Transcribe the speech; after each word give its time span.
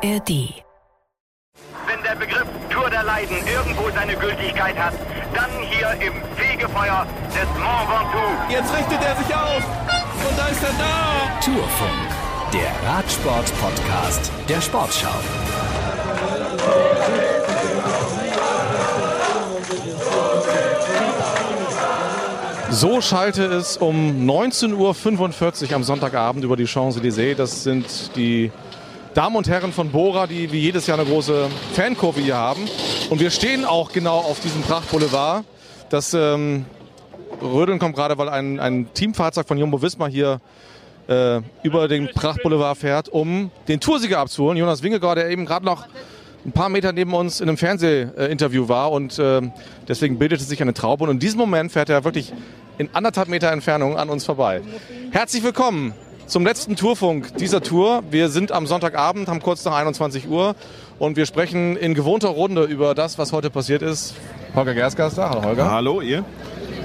ARD. 0.00 0.62
Wenn 1.86 2.02
der 2.04 2.14
Begriff 2.14 2.46
Tour 2.70 2.88
der 2.88 3.02
Leiden 3.02 3.36
irgendwo 3.46 3.90
seine 3.90 4.14
Gültigkeit 4.14 4.76
hat, 4.78 4.94
dann 5.34 5.50
hier 5.68 5.90
im 6.06 6.14
Fegefeuer 6.36 7.04
des 7.34 7.48
Mont 7.58 7.88
Ventoux. 7.88 8.52
Jetzt 8.52 8.72
richtet 8.76 9.02
er 9.02 9.16
sich 9.16 9.34
auf 9.34 9.62
und 10.28 10.38
da 10.38 10.46
ist 10.46 10.62
er 10.62 10.72
da. 10.78 11.40
Tourfunk, 11.44 12.08
der 12.52 12.88
Radsport-Podcast 12.88 14.30
der 14.48 14.60
Sportschau. 14.60 15.08
So 22.70 23.00
schalte 23.00 23.46
es 23.46 23.76
um 23.78 24.28
19.45 24.28 25.70
Uhr 25.70 25.74
am 25.74 25.82
Sonntagabend 25.82 26.44
über 26.44 26.56
die 26.56 26.66
Champs-Élysées. 26.66 27.34
Das 27.34 27.64
sind 27.64 28.14
die 28.14 28.52
Damen 29.18 29.34
und 29.34 29.48
Herren 29.48 29.72
von 29.72 29.90
Bora, 29.90 30.28
die 30.28 30.52
wie 30.52 30.60
jedes 30.60 30.86
Jahr 30.86 30.96
eine 30.96 31.08
große 31.08 31.48
Fankurve 31.72 32.20
hier 32.20 32.36
haben. 32.36 32.68
Und 33.10 33.18
wir 33.18 33.32
stehen 33.32 33.64
auch 33.64 33.90
genau 33.90 34.18
auf 34.18 34.38
diesem 34.38 34.62
Prachtboulevard. 34.62 35.44
Das 35.88 36.14
ähm, 36.14 36.66
Rödeln 37.42 37.80
kommt 37.80 37.96
gerade, 37.96 38.16
weil 38.16 38.28
ein, 38.28 38.60
ein 38.60 38.94
Teamfahrzeug 38.94 39.48
von 39.48 39.58
Jumbo 39.58 39.82
Visma 39.82 40.06
hier 40.06 40.40
äh, 41.08 41.40
über 41.64 41.88
den 41.88 42.08
Prachtboulevard 42.14 42.78
fährt, 42.78 43.08
um 43.08 43.50
den 43.66 43.80
Toursieger 43.80 44.20
abzuholen. 44.20 44.56
Jonas 44.56 44.84
Wingegaard, 44.84 45.18
der 45.18 45.30
eben 45.30 45.46
gerade 45.46 45.66
noch 45.66 45.88
ein 46.46 46.52
paar 46.52 46.68
Meter 46.68 46.92
neben 46.92 47.12
uns 47.12 47.40
in 47.40 47.48
einem 47.48 47.58
Fernsehinterview 47.58 48.68
war 48.68 48.92
und 48.92 49.18
äh, 49.18 49.40
deswegen 49.88 50.20
bildete 50.20 50.44
sich 50.44 50.62
eine 50.62 50.74
Traube. 50.74 51.02
Und 51.02 51.10
in 51.10 51.18
diesem 51.18 51.40
Moment 51.40 51.72
fährt 51.72 51.90
er 51.90 52.04
wirklich 52.04 52.32
in 52.78 52.88
anderthalb 52.94 53.26
Meter 53.26 53.50
Entfernung 53.50 53.98
an 53.98 54.10
uns 54.10 54.24
vorbei. 54.24 54.60
Herzlich 55.10 55.42
willkommen 55.42 55.92
zum 56.28 56.44
letzten 56.44 56.76
Tourfunk 56.76 57.36
dieser 57.38 57.62
Tour. 57.62 58.02
Wir 58.10 58.28
sind 58.28 58.52
am 58.52 58.66
Sonntagabend, 58.66 59.28
haben 59.28 59.40
kurz 59.40 59.64
nach 59.64 59.74
21 59.74 60.28
Uhr 60.28 60.54
und 60.98 61.16
wir 61.16 61.24
sprechen 61.24 61.76
in 61.76 61.94
gewohnter 61.94 62.28
Runde 62.28 62.64
über 62.64 62.94
das, 62.94 63.18
was 63.18 63.32
heute 63.32 63.48
passiert 63.48 63.80
ist. 63.80 64.14
Holger 64.54 64.74
Gerstgaster, 64.74 65.30
hallo 65.30 65.42
Holger. 65.42 65.70
Hallo, 65.70 66.00
ihr. 66.02 66.24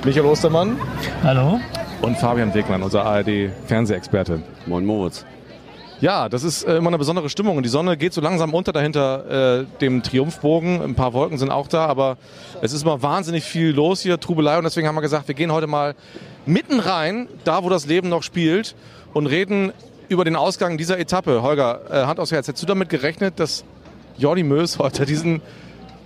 Michael 0.05 0.25
Ostermann 0.25 0.77
Hallo. 1.23 1.59
und 2.01 2.17
Fabian 2.17 2.53
Wegmann, 2.53 2.83
unser 2.83 3.05
ARD-Fernsehexperte. 3.05 4.41
Moin 4.65 4.85
Moritz. 4.85 5.25
Ja, 5.99 6.27
das 6.27 6.43
ist 6.43 6.63
äh, 6.63 6.77
immer 6.77 6.89
eine 6.89 6.97
besondere 6.97 7.29
Stimmung 7.29 7.55
und 7.57 7.63
die 7.63 7.69
Sonne 7.69 7.95
geht 7.95 8.13
so 8.13 8.19
langsam 8.19 8.53
unter 8.53 8.73
dahinter 8.73 9.61
äh, 9.61 9.65
dem 9.79 10.03
Triumphbogen. 10.03 10.81
Ein 10.81 10.95
paar 10.95 11.13
Wolken 11.13 11.37
sind 11.37 11.49
auch 11.49 11.67
da, 11.67 11.85
aber 11.85 12.17
es 12.61 12.73
ist 12.73 12.83
immer 12.83 13.01
wahnsinnig 13.01 13.43
viel 13.43 13.71
los 13.71 14.01
hier, 14.01 14.19
Trubelei 14.19 14.57
und 14.57 14.63
deswegen 14.63 14.87
haben 14.87 14.95
wir 14.95 15.01
gesagt, 15.01 15.27
wir 15.27 15.35
gehen 15.35 15.51
heute 15.51 15.67
mal 15.67 15.95
mitten 16.45 16.79
rein, 16.79 17.27
da 17.45 17.63
wo 17.63 17.69
das 17.69 17.85
Leben 17.85 18.09
noch 18.09 18.23
spielt 18.23 18.75
und 19.13 19.27
reden 19.27 19.71
über 20.09 20.25
den 20.25 20.35
Ausgang 20.35 20.77
dieser 20.77 20.99
Etappe. 20.99 21.41
Holger, 21.41 21.81
äh, 21.89 22.05
Hand 22.05 22.19
aufs 22.19 22.31
Herz, 22.31 22.47
hättest 22.47 22.63
du 22.63 22.67
damit 22.67 22.89
gerechnet, 22.89 23.39
dass 23.39 23.63
Jordi 24.17 24.43
Mös 24.43 24.79
heute 24.79 25.05
diesen 25.05 25.41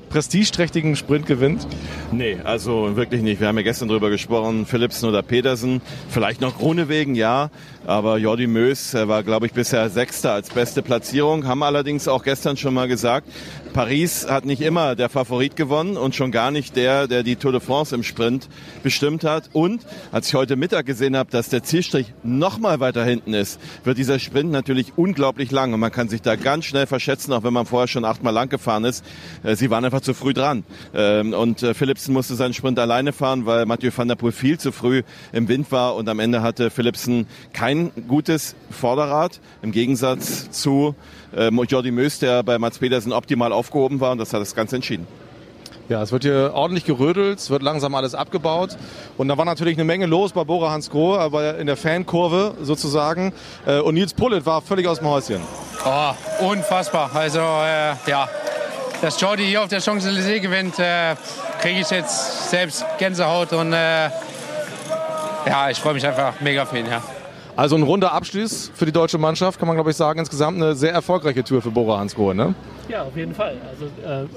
prestigeträchtigen 0.10 0.96
Sprint 0.96 1.26
gewinnt? 1.26 1.68
Nee, 2.12 2.38
also 2.44 2.96
wirklich 2.96 3.22
nicht. 3.22 3.42
Wir 3.42 3.48
haben 3.48 3.58
ja 3.58 3.64
gestern 3.64 3.90
drüber 3.90 4.10
gesprochen, 4.10 4.66
Philipsen 4.66 5.10
oder 5.10 5.22
Petersen. 5.22 5.82
Vielleicht 6.10 6.42
noch 6.42 6.58
Grunewegen, 6.58 7.16
ja. 7.16 7.50
Aber 7.88 8.18
Jordi 8.18 8.48
Mös 8.48 8.94
war, 8.94 9.24
glaube 9.24 9.46
ich, 9.46 9.54
bisher 9.54 9.90
Sechster 9.90 10.34
als 10.34 10.50
beste 10.50 10.82
Platzierung. 10.82 11.48
Haben 11.48 11.64
allerdings 11.64 12.10
auch 12.10 12.22
gestern 12.22 12.58
schon 12.58 12.74
mal 12.74 12.90
gesagt, 12.90 13.28
Paris 13.72 14.28
hat 14.28 14.44
nicht 14.44 14.62
immer 14.62 14.96
der 14.96 15.08
Favorit 15.08 15.56
gewonnen 15.56 15.96
und 15.96 16.14
schon 16.14 16.32
gar 16.32 16.52
nicht 16.52 16.76
der, 16.76 17.08
der 17.08 17.24
die 17.24 17.38
Tour 17.38 17.54
de 17.54 17.62
France 17.62 17.96
im 17.96 18.04
Sprint 18.04 18.50
bestimmt 18.84 19.24
hat. 19.24 19.50
Und 19.54 19.86
als 20.12 20.28
ich 20.28 20.36
heute 20.36 20.58
Mittag 20.58 20.86
gesehen 20.86 21.16
habe, 21.16 21.32
dass 21.32 21.48
der 21.48 21.64
Zielstrich 21.64 22.14
noch 22.24 22.60
mal 22.60 22.82
weiter 22.82 23.06
hinten 23.06 23.34
ist, 23.34 23.58
wird 23.86 23.98
dieser 23.98 24.20
Sprint 24.20 24.52
natürlich 24.52 24.94
unglaublich 24.98 25.52
lang 25.52 25.74
und 25.74 25.80
man 25.80 25.92
kann 25.92 26.10
sich 26.10 26.22
da 26.22 26.36
ganz 26.36 26.66
schnell 26.66 26.88
verschätzen, 26.88 27.32
auch 27.32 27.44
wenn 27.44 27.54
man 27.54 27.66
vorher 27.66 27.88
schon 27.88 28.04
achtmal 28.04 28.34
lang 28.34 28.50
gefahren 28.50 28.84
ist. 28.84 29.06
Äh, 29.44 29.56
Sie 29.56 29.70
waren 29.70 29.86
einfach 29.86 30.02
zu 30.02 30.14
früh 30.14 30.34
dran. 30.34 30.66
Ähm, 30.94 31.34
Und 31.34 31.64
äh, 31.64 31.74
Philipsen 31.74 32.14
musste 32.14 32.36
seinen 32.36 32.54
Sprint 32.54 32.80
alleine 32.80 33.14
fahren, 33.14 33.46
weil 33.46 33.66
Mathieu 33.66 33.92
van 33.96 34.10
der 34.10 34.16
Poel 34.16 34.34
viel 34.34 34.60
zu 34.60 34.74
früh 34.74 35.04
im 35.32 35.48
Wind 35.48 35.72
war 35.72 35.96
und 35.96 36.10
am 36.10 36.20
Ende 36.20 36.42
hatte 36.42 36.70
Philipsen 36.70 37.28
kein 37.78 37.92
gutes 38.08 38.56
Vorderrad 38.72 39.40
im 39.62 39.72
Gegensatz 39.72 40.50
zu 40.52 40.96
äh, 41.36 41.50
Jordi 41.50 41.92
Mös, 41.92 42.20
der 42.20 42.44
bei 42.44 42.58
Mats 42.58 42.80
Pedersen 42.80 43.14
optimal 43.14 43.52
aufgehoben 43.52 44.00
war 44.00 44.12
und 44.12 44.18
das 44.18 44.34
hat 44.34 44.42
das 44.42 44.56
Ganze 44.56 44.78
entschieden. 44.78 45.08
Ja, 45.90 46.02
es 46.02 46.12
wird 46.12 46.24
hier 46.24 46.52
ordentlich 46.54 46.84
gerödelt, 46.84 47.40
es 47.40 47.50
wird 47.50 47.62
langsam 47.62 47.96
alles 47.96 48.14
abgebaut. 48.14 48.78
Und 49.18 49.30
da 49.30 49.38
war 49.38 49.46
natürlich 49.46 49.78
eine 49.78 49.86
Menge 49.86 50.06
los 50.06 50.34
bei 50.34 50.44
Bora 50.44 50.70
Hansgrohe, 50.72 51.18
aber 51.18 51.58
in 51.60 51.66
der 51.68 51.78
Fankurve 51.78 52.56
sozusagen. 52.62 53.32
Äh, 53.66 53.80
Und 53.80 53.94
Nils 53.94 54.14
Pullet 54.14 54.46
war 54.46 54.62
völlig 54.62 54.86
aus 54.86 55.00
dem 55.00 55.08
Häuschen. 55.08 55.42
Oh, 55.86 56.12
unfassbar. 56.46 57.12
Also, 57.14 57.40
äh, 57.40 57.94
ja, 58.06 58.28
dass 59.02 59.22
Jordi 59.22 59.46
hier 59.46 59.62
auf 59.62 59.70
der 59.70 59.80
Champs-Élysées 59.80 60.42
gewinnt, 60.42 60.78
äh, 60.78 61.16
kriege 61.62 61.80
ich 61.80 61.90
jetzt 61.90 62.50
selbst 62.50 62.84
Gänsehaut 62.98 63.54
und 63.54 63.72
äh, 63.72 64.10
ja, 65.46 65.70
ich 65.70 65.80
freue 65.80 65.94
mich 65.94 66.06
einfach 66.06 66.42
mega 66.42 66.66
für 66.66 66.80
ihn. 66.80 66.88
Ja. 66.88 67.02
Also 67.58 67.76
ein 67.76 67.82
runder 67.82 68.14
Abschluss 68.14 68.72
für 68.76 68.86
die 68.86 68.92
deutsche 68.92 69.18
Mannschaft, 69.18 69.58
kann 69.58 69.68
man 69.68 69.76
glaube 69.76 69.90
ich 69.90 69.98
sagen. 69.98 70.20
Insgesamt 70.20 70.58
eine 70.58 70.76
sehr 70.76 70.94
erfolgreiche 70.94 71.44
Tour 71.44 71.64
für 71.64 71.72
Bora 71.72 72.00
Hansgrohe, 72.00 72.36
ne? 72.36 72.54
Ja, 72.88 73.02
auf 73.02 73.18
jeden 73.18 73.34
Fall. 73.34 73.58
Also 73.68 73.86
äh, 74.08 74.28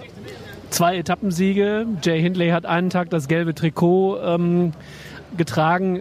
zwei 0.70 0.96
Etappensiege. 0.96 1.86
Jay 2.02 2.20
Hindley 2.22 2.48
hat 2.48 2.64
einen 2.64 2.88
Tag 2.88 3.10
das 3.10 3.28
gelbe 3.28 3.54
Trikot 3.54 4.18
ähm, 4.24 4.72
getragen. 5.36 6.00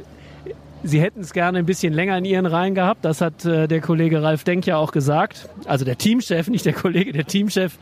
Sie 0.81 1.01
hätten 1.01 1.19
es 1.19 1.33
gerne 1.33 1.59
ein 1.59 1.65
bisschen 1.65 1.93
länger 1.93 2.17
in 2.17 2.23
ihren 2.23 2.45
Reihen 2.45 2.73
gehabt. 2.73 3.03
Das 3.03 3.19
hat 3.19 3.43
äh, 3.43 3.67
der 3.67 3.81
Kollege 3.81 4.23
Ralf 4.23 4.45
Denk 4.45 4.65
ja 4.65 4.77
auch 4.77 4.93
gesagt. 4.93 5.49
Also 5.65 5.83
der 5.83 5.97
Teamchef, 5.97 6.47
nicht 6.47 6.65
der 6.65 6.73
Kollege, 6.73 7.11
der 7.11 7.25
Teamchef. 7.25 7.77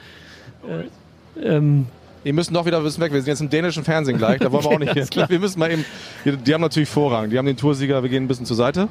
Äh, 0.67 1.45
ähm, 1.47 1.85
Wir 2.23 2.33
müssen 2.33 2.53
doch 2.53 2.66
wieder 2.66 2.78
ein 2.78 2.83
bisschen 2.83 3.03
weg. 3.03 3.13
Wir 3.13 3.22
sind 3.22 3.28
jetzt 3.28 3.41
im 3.41 3.50
dänischen 3.50 3.83
Fernsehen 3.83 4.17
gleich, 4.17 4.39
da 4.39 4.51
wollen 4.51 4.63
wir 4.63 4.72
auch 4.72 4.79
nicht 4.79 4.94
hin. 5.13 5.25
Wir 5.29 5.39
müssen 5.39 5.59
mal 5.59 5.72
eben, 5.72 5.85
die, 6.25 6.35
die 6.35 6.53
haben 6.53 6.61
natürlich 6.61 6.89
Vorrang. 6.89 7.29
Die 7.29 7.38
haben 7.38 7.45
den 7.45 7.57
Toursieger, 7.57 8.03
wir 8.03 8.09
gehen 8.09 8.25
ein 8.25 8.28
bisschen 8.28 8.45
zur 8.45 8.55
Seite. 8.55 8.88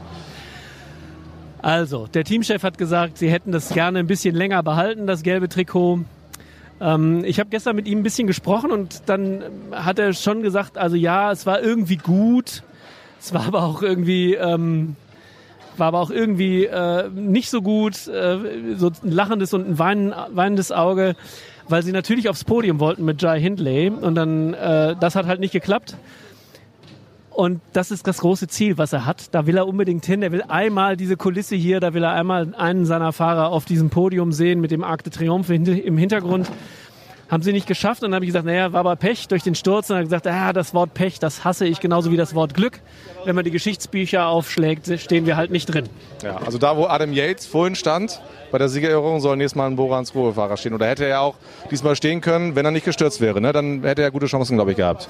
Also, 1.63 2.07
der 2.07 2.25
Teamchef 2.25 2.63
hat 2.63 2.79
gesagt, 2.79 3.19
sie 3.19 3.31
hätten 3.31 3.51
das 3.51 3.71
gerne 3.71 3.99
ein 3.99 4.07
bisschen 4.07 4.35
länger 4.35 4.63
behalten, 4.63 5.07
das 5.07 5.23
gelbe 5.23 5.49
Trikot. 5.49 6.01
Ähm, 6.81 7.25
ich 7.25 7.41
habe 7.41 7.51
gestern 7.51 7.77
mit 7.77 7.89
ihm 7.89 8.01
ein 8.01 8.03
bisschen 8.03 8.27
gesprochen 8.27 8.71
und 8.71 9.03
dann 9.07 9.43
hat 9.73 9.99
er 9.99 10.13
schon 10.13 10.43
gesagt, 10.43 10.79
also 10.79 10.95
ja, 10.97 11.33
es 11.33 11.47
war 11.47 11.61
irgendwie 11.61 11.97
gut, 11.97 12.63
es 13.19 13.33
war 13.33 13.47
aber 13.47 13.63
auch 13.65 13.83
irgendwie, 13.83 14.35
ähm, 14.35 14.97
war 15.77 15.89
aber 15.89 16.01
auch 16.01 16.11
irgendwie 16.11 16.67
äh, 16.67 17.09
nicht 17.09 17.51
so 17.51 17.63
gut, 17.63 18.07
äh, 18.07 18.39
so 18.77 18.89
ein 19.03 19.11
lachendes 19.11 19.55
und 19.55 19.69
ein 19.69 19.79
weinen, 19.79 20.15
weinendes 20.33 20.71
Auge, 20.71 21.17
weil 21.69 21.83
sie 21.83 21.93
natürlich 21.93 22.29
aufs 22.29 22.45
Podium 22.45 22.81
wollten 22.81 23.05
mit 23.05 23.21
Jai 23.21 23.41
Hindley 23.41 23.89
und 23.91 24.15
dann, 24.15 24.55
äh, 24.55 24.97
das 24.99 25.17
hat 25.17 25.27
halt 25.27 25.41
nicht 25.41 25.53
geklappt. 25.53 25.97
Und 27.31 27.61
das 27.75 27.91
ist 27.91 28.07
das 28.07 28.19
große 28.19 28.49
Ziel, 28.49 28.79
was 28.79 28.95
er 28.95 29.05
hat. 29.05 29.35
Da 29.35 29.47
will 29.47 29.59
er 29.59 29.69
unbedingt 29.69 30.07
hin. 30.07 30.23
Er 30.23 30.33
will 30.33 30.43
einmal 30.49 30.97
diese 30.97 31.19
Kulisse 31.19 31.55
hier, 31.55 31.81
da 31.81 31.93
will 31.93 32.03
er 32.03 32.13
einmal 32.13 32.55
einen 32.55 32.87
seiner 32.87 33.13
Fahrer 33.13 33.51
auf 33.51 33.67
diesem 33.67 33.91
Podium 33.91 34.33
sehen 34.33 34.59
mit 34.59 34.71
dem 34.71 34.83
Arc 34.83 35.05
de 35.05 35.13
Triomphe 35.13 35.55
im 35.55 35.99
Hintergrund. 35.99 36.51
Haben 37.29 37.43
sie 37.43 37.53
nicht 37.53 37.67
geschafft. 37.67 38.03
Und 38.03 38.11
dann 38.11 38.17
habe 38.17 38.25
ich 38.25 38.29
gesagt, 38.29 38.47
naja, 38.47 38.73
war 38.73 38.81
aber 38.81 38.97
Pech 38.97 39.27
durch 39.29 39.43
den 39.43 39.55
Sturz. 39.55 39.91
Und 39.91 39.97
er 39.97 40.01
hat 40.01 40.05
gesagt, 40.05 40.27
ah, 40.27 40.53
das 40.53 40.75
Wort 40.75 40.95
Pech, 40.95 41.19
das 41.19 41.45
hasse 41.45 41.67
ich 41.67 41.81
genauso 41.81 42.13
wie 42.13 42.17
das 42.17 42.35
Wort 42.35 42.55
Glück. 42.55 42.81
Wenn 43.25 43.35
man 43.35 43.45
die 43.45 43.51
Geschichtsbücher 43.51 44.27
aufschlägt, 44.27 44.89
stehen 45.01 45.27
wir 45.27 45.37
halt 45.37 45.51
nicht 45.51 45.67
drin. 45.67 45.89
Ja, 46.23 46.37
also 46.37 46.59
da, 46.59 46.77
wo 46.77 46.87
Adam 46.87 47.13
Yates 47.13 47.47
vorhin 47.47 47.75
stand, 47.75 48.21
bei 48.53 48.59
der 48.59 48.69
Siegerehrung 48.69 49.21
soll 49.21 49.37
nächstes 49.37 49.57
Mal 49.57 49.67
ein 49.67 49.77
Bora 49.77 49.97
Hansgrohe 49.97 50.35
Fahrer 50.35 50.57
stehen. 50.57 50.75
Oder 50.75 50.87
hätte 50.87 51.05
er 51.05 51.21
auch 51.21 51.35
diesmal 51.71 51.97
stehen 51.97 52.21
können, 52.21 52.55
wenn 52.55 52.65
er 52.65 52.71
nicht 52.71 52.85
gestürzt 52.85 53.21
wäre. 53.21 53.41
Ne? 53.41 53.53
Dann 53.53 53.83
hätte 53.83 54.03
er 54.03 54.11
gute 54.13 54.27
Chancen, 54.27 54.57
glaube 54.57 54.71
ich, 54.71 54.77
gehabt. 54.77 55.09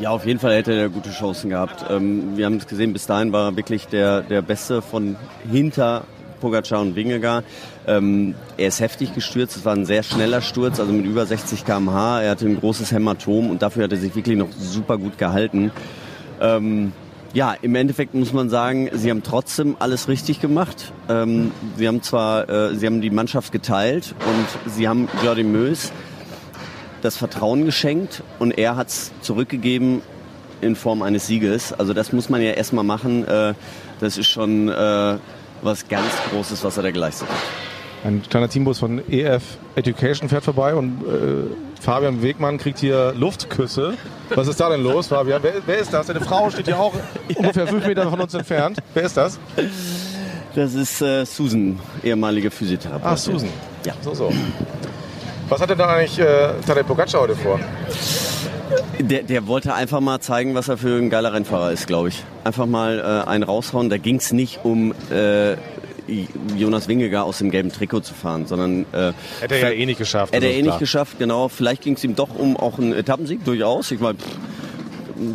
Ja, 0.00 0.10
auf 0.10 0.24
jeden 0.24 0.40
Fall 0.40 0.54
hätte 0.54 0.72
er 0.72 0.88
gute 0.88 1.10
Chancen 1.10 1.50
gehabt. 1.50 1.84
Ähm, 1.90 2.36
wir 2.36 2.46
haben 2.46 2.56
es 2.56 2.66
gesehen, 2.66 2.92
bis 2.92 3.06
dahin 3.06 3.32
war 3.32 3.50
er 3.50 3.56
wirklich 3.56 3.86
der, 3.88 4.22
der 4.22 4.40
Beste 4.40 4.80
von 4.80 5.16
hinter 5.50 6.04
Pogacar 6.38 6.80
und 6.80 6.96
Wingegaard. 6.96 7.44
Ähm, 7.86 8.34
er 8.56 8.68
ist 8.68 8.80
heftig 8.80 9.14
gestürzt, 9.14 9.56
es 9.56 9.64
war 9.64 9.74
ein 9.74 9.84
sehr 9.84 10.02
schneller 10.02 10.40
Sturz, 10.40 10.80
also 10.80 10.92
mit 10.92 11.06
über 11.06 11.26
60 11.26 11.64
km/h. 11.64 12.22
Er 12.22 12.30
hatte 12.30 12.46
ein 12.46 12.58
großes 12.58 12.92
Hämatom 12.92 13.50
und 13.50 13.62
dafür 13.62 13.84
hat 13.84 13.92
er 13.92 13.98
sich 13.98 14.14
wirklich 14.14 14.36
noch 14.36 14.48
super 14.58 14.98
gut 14.98 15.18
gehalten. 15.18 15.70
Ähm, 16.40 16.92
ja, 17.34 17.54
im 17.60 17.74
Endeffekt 17.74 18.14
muss 18.14 18.32
man 18.32 18.48
sagen, 18.48 18.88
sie 18.94 19.10
haben 19.10 19.22
trotzdem 19.22 19.76
alles 19.78 20.08
richtig 20.08 20.40
gemacht. 20.40 20.92
Ähm, 21.08 21.52
sie 21.76 21.86
haben 21.86 22.02
zwar, 22.02 22.48
äh, 22.48 22.74
sie 22.74 22.86
haben 22.86 23.00
die 23.00 23.10
Mannschaft 23.10 23.52
geteilt 23.52 24.14
und 24.26 24.72
sie 24.72 24.88
haben 24.88 25.08
Jordi 25.22 25.44
Mös 25.44 25.92
das 27.02 27.16
Vertrauen 27.16 27.64
geschenkt 27.64 28.22
und 28.38 28.52
er 28.58 28.76
hat 28.76 28.88
es 28.88 29.12
zurückgegeben 29.20 30.02
in 30.60 30.74
Form 30.74 31.02
eines 31.02 31.26
Sieges. 31.26 31.72
Also 31.72 31.92
das 31.92 32.12
muss 32.12 32.28
man 32.28 32.42
ja 32.42 32.52
erstmal 32.52 32.84
machen. 32.84 33.26
Äh, 33.26 33.54
das 34.00 34.18
ist 34.18 34.28
schon 34.28 34.68
äh, 34.68 35.18
was 35.62 35.88
ganz 35.88 36.10
Großes, 36.30 36.62
was 36.64 36.76
er 36.76 36.82
da 36.84 36.90
geleistet 36.90 37.28
hat. 37.28 37.36
Ein 38.04 38.22
kleiner 38.28 38.48
Teambus 38.48 38.78
von 38.78 39.02
EF 39.10 39.42
Education 39.74 40.28
fährt 40.28 40.44
vorbei 40.44 40.74
und 40.74 41.02
äh, 41.02 41.80
Fabian 41.80 42.22
Wegmann 42.22 42.58
kriegt 42.58 42.78
hier 42.78 43.12
Luftküsse. 43.16 43.94
Was 44.34 44.46
ist 44.46 44.60
da 44.60 44.68
denn 44.68 44.82
los, 44.82 45.08
Fabian? 45.08 45.42
Wer, 45.42 45.54
wer 45.66 45.78
ist 45.78 45.92
das? 45.92 46.06
Deine 46.06 46.20
Frau 46.20 46.48
steht 46.50 46.66
hier 46.66 46.78
auch 46.78 46.94
ungefähr 47.34 47.66
fünf 47.66 47.86
Meter 47.86 48.08
von 48.08 48.20
uns 48.20 48.34
entfernt. 48.34 48.78
Wer 48.94 49.02
ist 49.02 49.16
das? 49.16 49.38
Das 50.54 50.74
ist 50.74 51.02
äh, 51.02 51.24
Susan, 51.24 51.78
ehemalige 52.02 52.50
Physiotherapeutin. 52.50 53.08
Ah, 53.12 53.16
Susan. 53.16 53.48
Ja. 53.84 53.94
So, 54.02 54.14
so. 54.14 54.32
Was 55.48 55.60
hatte 55.60 55.74
dann 55.74 55.88
eigentlich 55.88 56.18
äh, 56.18 56.50
Tadej 56.66 56.84
Pogacar 56.84 57.22
heute 57.22 57.34
vor? 57.34 57.58
Der, 59.00 59.22
der 59.22 59.46
wollte 59.46 59.74
einfach 59.74 60.00
mal 60.00 60.20
zeigen, 60.20 60.54
was 60.54 60.68
er 60.68 60.76
für 60.76 60.96
ein 60.98 61.10
geiler 61.10 61.32
Rennfahrer 61.32 61.72
ist, 61.72 61.86
glaube 61.86 62.08
ich. 62.08 62.22
Einfach 62.44 62.66
mal 62.66 62.98
äh, 62.98 63.28
einen 63.28 63.44
raushauen. 63.44 63.88
Da 63.90 63.96
ging 63.96 64.16
es 64.16 64.32
nicht 64.32 64.60
um 64.64 64.92
äh, 65.10 65.56
Jonas 66.56 66.88
Wingegar 66.88 67.24
aus 67.24 67.38
dem 67.38 67.50
gelben 67.50 67.70
Trikot 67.70 68.00
zu 68.00 68.14
fahren, 68.14 68.46
sondern 68.46 68.86
äh, 68.92 69.12
Hätte 69.40 69.54
er 69.56 69.72
ja 69.72 69.78
eh 69.78 69.86
nicht 69.86 69.98
geschafft. 69.98 70.32
hätte 70.34 70.46
er 70.46 70.52
eh 70.52 70.56
nicht 70.56 70.64
klar. 70.66 70.78
geschafft, 70.78 71.18
genau. 71.18 71.48
Vielleicht 71.48 71.82
ging 71.82 71.94
es 71.94 72.04
ihm 72.04 72.14
doch 72.16 72.34
um 72.36 72.56
auch 72.56 72.78
einen 72.78 72.92
Etappensieg, 72.92 73.44
durchaus. 73.44 73.90
Ich 73.90 74.00
meine, 74.00 74.18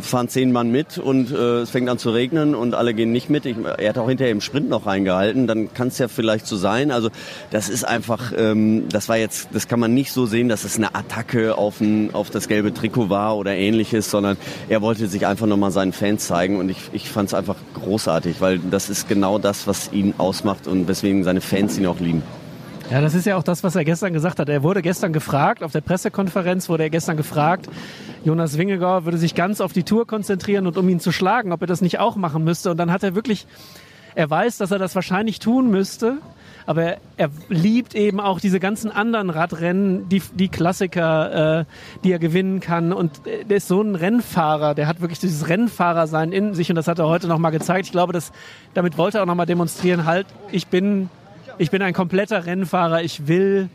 fahren 0.02 0.28
zehn 0.28 0.52
Mann 0.52 0.72
mit 0.72 0.98
und 0.98 1.32
äh, 1.32 1.62
es 1.62 1.70
fängt 1.70 1.90
an 1.90 1.98
zu 1.98 2.12
regnen 2.12 2.56
und 2.56 2.74
alle 2.76 2.94
gehen 2.94 3.12
nicht 3.12 3.30
mit. 3.30 3.46
Ich, 3.46 3.56
er 3.78 3.90
hat 3.90 3.98
auch 3.98 4.08
hinterher 4.08 4.32
im 4.32 4.42
Sprint 4.42 4.70
noch 4.70 4.86
reingehalten, 4.86 5.48
dann 5.48 5.74
kann 5.74 5.90
es 5.90 5.98
ja 5.98 6.08
vielleicht 6.08 6.48
so 6.48 6.58
sein. 6.58 6.92
Also 6.92 7.10
das 7.52 7.70
ist 7.70 7.84
einfach, 7.84 8.32
ähm, 8.36 8.88
das 8.90 9.10
war 9.10 9.18
jetzt, 9.18 9.50
das 9.52 9.68
kann 9.68 9.80
man 9.80 9.94
nicht 9.94 10.12
so 10.12 10.26
sehen, 10.26 10.50
dass 10.50 10.64
es 10.64 10.78
eine 10.78 10.96
Attacke 10.96 11.58
auf, 11.58 11.82
ein, 11.82 12.14
auf 12.14 12.30
das 12.30 12.48
gelbe 12.48 12.74
Trikot 12.74 13.10
war 13.10 13.38
oder 13.38 13.56
ähnliches, 13.56 14.10
sondern 14.10 14.38
er 14.70 14.82
wollte 14.82 15.08
sich 15.08 15.26
einfach 15.28 15.48
nochmal 15.48 15.72
seinen 15.72 15.94
Fans 15.94 16.28
zeigen 16.28 16.58
und 16.58 16.70
ich, 16.70 16.78
ich 16.94 17.10
fand 17.10 17.30
es 17.30 17.34
einfach 17.34 17.58
großartig, 17.74 18.42
weil 18.42 18.60
das 18.60 18.90
ist 18.90 19.08
genau 19.08 19.40
das, 19.40 19.68
was 19.68 19.92
ihn 19.92 20.14
ausmacht 20.18 20.68
und 20.68 20.88
weswegen 20.88 21.24
seine 21.24 21.42
Fans 21.42 21.78
ihn 21.78 21.86
auch 21.86 22.00
lieben. 22.00 22.24
Ja, 22.94 23.02
das 23.02 23.16
ist 23.16 23.26
ja 23.26 23.38
auch 23.38 23.44
das, 23.44 23.64
was 23.64 23.76
er 23.76 23.84
gestern 23.86 24.14
gesagt 24.14 24.38
hat. 24.38 24.50
Er 24.50 24.62
wurde 24.62 24.84
gestern 24.84 25.14
gefragt, 25.14 25.64
auf 25.64 25.72
der 25.72 25.82
Pressekonferenz 25.82 26.70
wurde 26.70 26.84
er 26.84 26.92
gestern 26.92 27.18
gefragt, 27.18 27.68
Jonas 28.24 28.56
Wingegaard 28.60 29.06
würde 29.06 29.18
sich 29.18 29.34
ganz 29.34 29.62
auf 29.62 29.74
die 29.74 29.82
Tour 29.82 30.06
konzentrieren 30.06 30.68
und 30.68 30.78
um 30.78 30.88
ihn 30.88 31.00
zu 31.00 31.12
schlagen, 31.12 31.54
ob 31.54 31.62
er 31.62 31.66
das 31.66 31.82
nicht 31.82 31.98
auch 31.98 32.18
machen 32.18 32.44
müsste. 32.44 32.70
Und 32.70 32.78
dann 32.78 32.92
hat 32.92 33.02
er 33.02 33.16
wirklich, 33.16 33.48
er 34.14 34.30
weiß, 34.30 34.60
dass 34.60 34.70
er 34.70 34.78
das 34.78 34.94
wahrscheinlich 34.94 35.40
tun 35.40 35.72
müsste, 35.72 36.20
aber 36.68 36.84
er, 36.84 36.98
er 37.18 37.30
liebt 37.50 37.96
eben 37.96 38.20
auch 38.20 38.40
diese 38.40 38.60
ganzen 38.60 38.92
anderen 38.92 39.32
Radrennen, 39.32 40.08
die, 40.08 40.22
die 40.36 40.50
Klassiker, 40.50 41.62
äh, 41.62 41.66
die 42.04 42.12
er 42.12 42.20
gewinnen 42.20 42.60
kann. 42.60 42.94
Und 42.94 43.26
äh, 43.26 43.44
der 43.44 43.58
ist 43.58 43.70
so 43.70 43.82
ein 43.82 43.96
Rennfahrer, 43.96 44.76
der 44.76 44.86
hat 44.86 45.02
wirklich 45.02 45.18
dieses 45.18 45.50
Rennfahrersein 45.50 46.32
in 46.32 46.54
sich 46.54 46.70
und 46.70 46.76
das 46.76 46.88
hat 46.88 47.00
er 47.00 47.08
heute 47.08 47.28
nochmal 47.28 47.52
gezeigt. 47.52 47.88
Ich 47.88 47.92
glaube, 47.92 48.14
dass, 48.14 48.32
damit 48.76 49.00
wollte 49.00 49.18
er 49.18 49.24
auch 49.24 49.28
nochmal 49.28 49.48
demonstrieren, 49.48 50.06
halt, 50.06 50.28
ich 50.52 50.68
bin 50.68 51.10
ich 51.58 51.72
bin 51.72 51.82
ein 51.82 51.94
kompletter 51.94 52.46
Rennfahrer. 52.46 53.04
Ich 53.04 53.28
will 53.28 53.70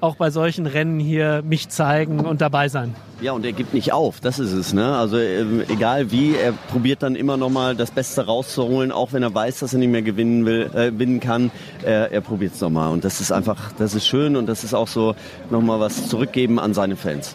auch 0.00 0.16
bei 0.16 0.30
solchen 0.30 0.66
Rennen 0.66 1.00
hier 1.00 1.42
mich 1.42 1.70
zeigen 1.70 2.20
und 2.20 2.40
dabei 2.40 2.68
sein. 2.68 2.94
Ja, 3.22 3.32
und 3.32 3.44
er 3.46 3.52
gibt 3.52 3.72
nicht 3.72 3.92
auf, 3.92 4.20
das 4.20 4.38
ist 4.38 4.52
es. 4.52 4.74
Ne? 4.74 4.94
Also 4.94 5.18
ähm, 5.18 5.62
egal 5.68 6.10
wie, 6.10 6.34
er 6.34 6.52
probiert 6.52 7.02
dann 7.02 7.16
immer 7.16 7.38
noch 7.38 7.48
mal 7.48 7.74
das 7.74 7.90
Beste 7.90 8.26
rauszuholen, 8.26 8.92
auch 8.92 9.14
wenn 9.14 9.22
er 9.22 9.34
weiß, 9.34 9.60
dass 9.60 9.72
er 9.72 9.78
nicht 9.78 9.88
mehr 9.88 10.02
gewinnen 10.02 10.44
will, 10.44 10.70
äh, 10.74 10.90
gewinnen 10.90 11.20
kann. 11.20 11.50
Er, 11.82 12.12
er 12.12 12.20
probiert 12.20 12.54
es 12.54 12.60
nochmal 12.60 12.92
und 12.92 13.04
das 13.04 13.20
ist 13.22 13.32
einfach, 13.32 13.72
das 13.78 13.94
ist 13.94 14.06
schön 14.06 14.36
und 14.36 14.46
das 14.46 14.62
ist 14.62 14.74
auch 14.74 14.88
so 14.88 15.14
nochmal 15.48 15.80
was 15.80 16.08
zurückgeben 16.08 16.58
an 16.58 16.74
seine 16.74 16.96
Fans. 16.96 17.34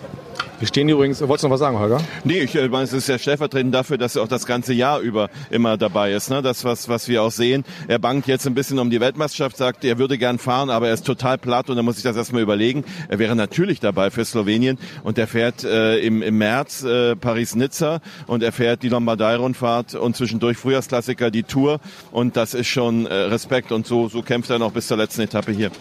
Wir 0.59 0.67
stehen 0.67 0.89
übrigens, 0.89 1.21
wolltest 1.21 1.43
du 1.43 1.47
noch 1.47 1.53
was 1.53 1.61
sagen, 1.61 1.79
Holger? 1.79 2.01
Nee, 2.25 2.39
ich 2.39 2.53
äh, 2.53 2.67
meine, 2.67 2.83
es 2.83 2.91
ist 2.91 3.07
ja 3.07 3.17
stellvertretend 3.17 3.73
dafür, 3.73 3.97
dass 3.97 4.17
er 4.17 4.23
auch 4.23 4.27
das 4.27 4.45
ganze 4.45 4.73
Jahr 4.73 4.99
über 4.99 5.29
immer 5.51 5.77
dabei 5.77 6.11
ist. 6.11 6.29
Ne? 6.29 6.41
Das, 6.41 6.65
was, 6.65 6.89
was 6.89 7.07
wir 7.07 7.23
auch 7.23 7.31
sehen. 7.31 7.63
Er 7.87 7.97
bangt 7.97 8.27
jetzt 8.27 8.45
ein 8.45 8.55
bisschen 8.55 8.77
um 8.77 8.89
die 8.89 8.99
Weltmeisterschaft, 8.99 9.55
sagt, 9.55 9.85
er 9.85 9.97
würde 9.97 10.17
gern 10.17 10.37
fahren, 10.37 10.69
aber 10.69 10.89
er 10.89 10.93
ist 10.93 11.05
total 11.05 11.37
platt 11.37 11.69
und 11.69 11.77
er 11.77 11.83
muss 11.83 11.95
sich 11.95 12.03
das 12.03 12.17
erstmal 12.17 12.41
überlegen. 12.41 12.83
Er 13.07 13.19
wäre 13.19 13.37
natürlich 13.37 13.79
dabei 13.79 14.11
für 14.11 14.25
Slowenien 14.25 14.77
und 15.03 15.17
er 15.17 15.27
fährt 15.27 15.63
äh, 15.63 15.99
im, 15.99 16.21
im 16.21 16.37
März 16.37 16.83
äh, 16.83 17.15
Paris-Nizza 17.15 18.01
und 18.27 18.43
er 18.43 18.51
fährt 18.51 18.83
die 18.83 18.89
Lombardei-Rundfahrt 18.89 19.95
und 19.95 20.17
zwischendurch 20.17 20.57
Frühjahrsklassiker, 20.57 21.31
die 21.31 21.43
Tour 21.43 21.79
und 22.11 22.35
das 22.35 22.53
ist 22.53 22.67
schon 22.67 23.05
äh, 23.05 23.13
Respekt 23.13 23.71
und 23.71 23.87
so, 23.87 24.09
so 24.09 24.21
kämpft 24.21 24.49
er 24.49 24.59
noch 24.59 24.73
bis 24.73 24.87
zur 24.87 24.97
letzten 24.97 25.21
Etappe 25.21 25.53
hier. 25.53 25.71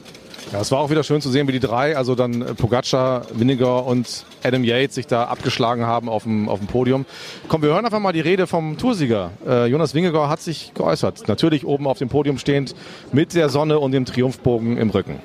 Ja, 0.52 0.62
es 0.62 0.70
war 0.70 0.78
auch 0.78 0.88
wieder 0.88 1.04
schön 1.04 1.20
zu 1.20 1.28
sehen, 1.30 1.46
wie 1.46 1.52
die 1.52 1.60
drei, 1.60 1.94
also 1.94 2.14
dann 2.14 2.40
äh, 2.40 2.54
Pogacar, 2.54 3.26
Winnegar 3.34 3.84
und 3.84 4.24
Adam 4.42 4.64
Yates 4.64 4.94
sich 4.94 5.06
da 5.06 5.24
abgeschlagen 5.24 5.84
haben 5.84 6.08
auf 6.08 6.22
dem, 6.22 6.48
auf 6.48 6.58
dem 6.58 6.68
Podium. 6.68 7.04
Komm, 7.48 7.60
wir 7.60 7.68
hören 7.68 7.84
einfach 7.84 7.98
mal 7.98 8.12
die 8.12 8.20
Rede 8.20 8.46
vom 8.46 8.78
Toursieger. 8.78 9.32
Äh, 9.46 9.66
Jonas 9.66 9.92
Wingegaard 9.92 10.30
hat 10.30 10.40
sich 10.40 10.72
geäußert. 10.72 11.28
Natürlich 11.28 11.66
oben 11.66 11.86
auf 11.86 11.98
dem 11.98 12.08
Podium 12.08 12.38
stehend 12.38 12.74
mit 13.12 13.34
der 13.34 13.50
Sonne 13.50 13.78
und 13.78 13.92
dem 13.92 14.06
Triumphbogen 14.06 14.78
im 14.78 14.88
Rücken. 14.88 15.20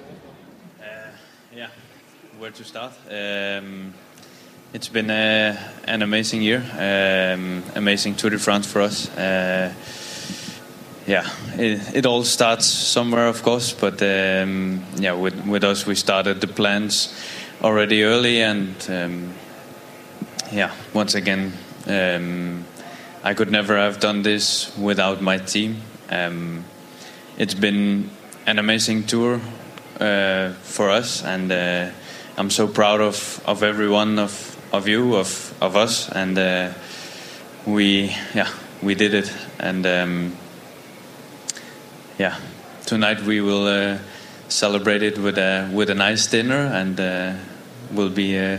Yeah, 1.55 1.69
where 2.37 2.51
to 2.51 2.65
start? 2.65 2.91
Um, 3.09 3.93
it's 4.73 4.89
been 4.89 5.09
a, 5.09 5.55
an 5.87 6.01
amazing 6.01 6.41
year, 6.41 6.61
um, 6.77 7.63
amazing 7.75 8.17
Tour 8.17 8.31
de 8.31 8.39
France 8.39 8.67
for 8.67 8.81
us. 8.81 9.09
Uh, 9.17 9.69
yeah, 11.07 11.29
it, 11.57 11.95
it 11.95 12.05
all 12.05 12.23
starts 12.23 12.65
somewhere, 12.65 13.27
of 13.27 13.43
course, 13.43 13.73
but 13.73 14.01
um, 14.01 14.83
yeah, 14.95 15.13
with, 15.13 15.45
with 15.45 15.63
us, 15.63 15.85
we 15.85 15.95
started 15.95 16.41
the 16.41 16.47
plans 16.47 17.13
already 17.61 18.03
early, 18.03 18.41
and 18.41 18.75
um, 18.89 19.33
yeah, 20.51 20.71
once 20.93 21.15
again, 21.15 21.53
um, 21.87 22.65
I 23.23 23.33
could 23.33 23.51
never 23.51 23.77
have 23.77 23.99
done 23.99 24.21
this 24.21 24.75
without 24.77 25.21
my 25.21 25.37
team. 25.37 25.81
Um, 26.09 26.65
it's 27.37 27.55
been 27.55 28.09
an 28.45 28.59
amazing 28.59 29.05
tour 29.05 29.41
uh, 29.99 30.51
for 30.63 30.89
us, 30.89 31.23
and 31.23 31.51
uh, 31.51 31.89
I'm 32.37 32.49
so 32.49 32.67
proud 32.67 33.01
of, 33.01 33.41
of 33.45 33.63
every 33.63 33.89
one 33.89 34.19
of, 34.19 34.57
of 34.73 34.87
you, 34.87 35.15
of, 35.15 35.53
of 35.61 35.75
us, 35.75 36.09
and 36.09 36.37
uh, 36.37 36.73
we 37.65 38.15
yeah 38.33 38.49
we 38.81 38.95
did 38.95 39.13
it, 39.13 39.33
and 39.59 39.85
um, 39.85 40.37
yeah 42.17 42.37
tonight 42.85 43.21
we 43.21 43.41
will 43.41 43.67
uh, 43.67 43.97
celebrate 44.49 45.03
it 45.03 45.17
with 45.17 45.37
a 45.37 45.69
with 45.73 45.89
a 45.89 45.95
nice 45.95 46.27
dinner, 46.27 46.65
and 46.73 46.99
uh, 46.99 47.33
will 47.91 48.09
be 48.09 48.37
uh, 48.37 48.57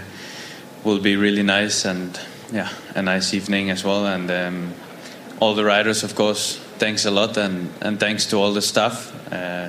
will 0.83 1.01
be 1.01 1.17
really 1.17 1.43
nice, 1.43 1.85
and 1.85 2.19
yeah 2.53 2.69
a 2.95 3.03
nice 3.03 3.35
evening 3.35 3.71
as 3.71 3.85
well, 3.85 4.06
and 4.06 4.31
um, 4.31 4.75
all 5.41 5.55
the 5.55 5.65
riders 5.65 6.03
of 6.05 6.15
course 6.15 6.59
thanks 6.79 7.05
a 7.05 7.11
lot, 7.11 7.37
and 7.37 7.73
and 7.81 8.01
thanks 8.01 8.27
to 8.27 8.37
all 8.37 8.53
the 8.53 8.62
staff. 8.62 9.12
Uh, 9.33 9.69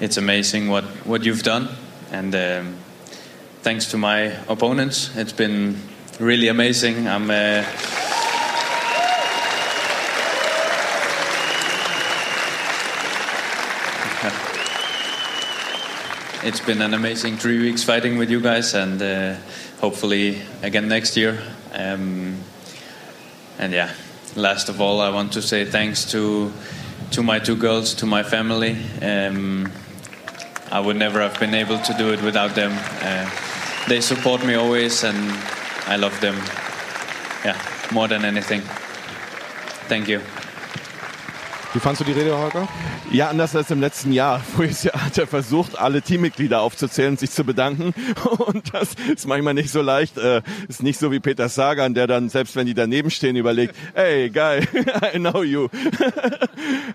it's 0.00 0.16
amazing 0.16 0.68
what 0.68 0.84
what 1.06 1.24
you've 1.24 1.42
done, 1.42 1.68
and. 2.12 2.34
Um, 2.34 2.76
thanks 3.60 3.90
to 3.90 3.98
my 3.98 4.32
opponents. 4.48 5.10
It's 5.16 5.32
been 5.32 5.76
really 6.18 6.48
amazing. 6.48 7.08
I'm. 7.08 7.28
It's 16.44 16.60
been 16.60 16.82
an 16.82 16.94
amazing 16.94 17.36
three 17.36 17.58
weeks 17.58 17.82
fighting 17.82 18.16
with 18.18 18.30
you 18.30 18.40
guys, 18.40 18.74
and 18.74 19.02
uh, 19.02 19.34
hopefully 19.80 20.40
again 20.62 20.88
next 20.88 21.16
year. 21.16 21.40
Um, 21.72 22.36
and 23.58 23.72
yeah, 23.72 23.92
last 24.36 24.68
of 24.68 24.80
all, 24.80 25.00
I 25.00 25.10
want 25.10 25.32
to 25.32 25.42
say 25.42 25.64
thanks 25.64 26.10
to 26.12 26.52
to 27.12 27.22
my 27.22 27.38
two 27.38 27.56
girls, 27.56 27.94
to 27.94 28.06
my 28.06 28.22
family. 28.22 28.76
Um, 29.02 29.72
I 30.70 30.80
would 30.80 30.96
never 30.96 31.20
have 31.20 31.40
been 31.40 31.54
able 31.54 31.78
to 31.78 31.94
do 31.94 32.12
it 32.12 32.22
without 32.22 32.54
them. 32.54 32.72
Uh, 33.02 33.30
they 33.88 34.00
support 34.00 34.44
me 34.44 34.54
always, 34.54 35.02
and 35.04 35.16
I 35.86 35.96
love 35.96 36.20
them. 36.20 36.36
Yeah, 37.44 37.60
more 37.92 38.08
than 38.08 38.24
anything. 38.24 38.60
Thank 39.88 40.08
you. 40.08 40.20
Wie 41.78 41.80
fandst 41.80 42.00
du 42.00 42.04
die 42.04 42.10
Rede, 42.10 42.36
Holger? 42.36 42.66
Ja, 43.12 43.28
anders 43.28 43.54
als 43.54 43.70
im 43.70 43.80
letzten 43.80 44.12
Jahr. 44.12 44.40
Voriges 44.56 44.82
Jahr 44.82 45.00
hat 45.00 45.16
er 45.16 45.28
versucht, 45.28 45.78
alle 45.78 46.02
Teammitglieder 46.02 46.60
aufzuzählen 46.60 47.16
sich 47.16 47.30
zu 47.30 47.44
bedanken. 47.44 47.94
Und 48.46 48.74
das 48.74 48.96
ist 49.14 49.28
manchmal 49.28 49.54
nicht 49.54 49.70
so 49.70 49.80
leicht. 49.80 50.18
Äh, 50.18 50.42
ist 50.66 50.82
nicht 50.82 50.98
so 50.98 51.12
wie 51.12 51.20
Peter 51.20 51.48
Sagan, 51.48 51.94
der 51.94 52.08
dann, 52.08 52.30
selbst 52.30 52.56
wenn 52.56 52.66
die 52.66 52.74
daneben 52.74 53.12
stehen, 53.12 53.36
überlegt, 53.36 53.76
hey, 53.94 54.28
guy, 54.28 54.58
I 55.14 55.18
know 55.18 55.44
you. 55.44 55.68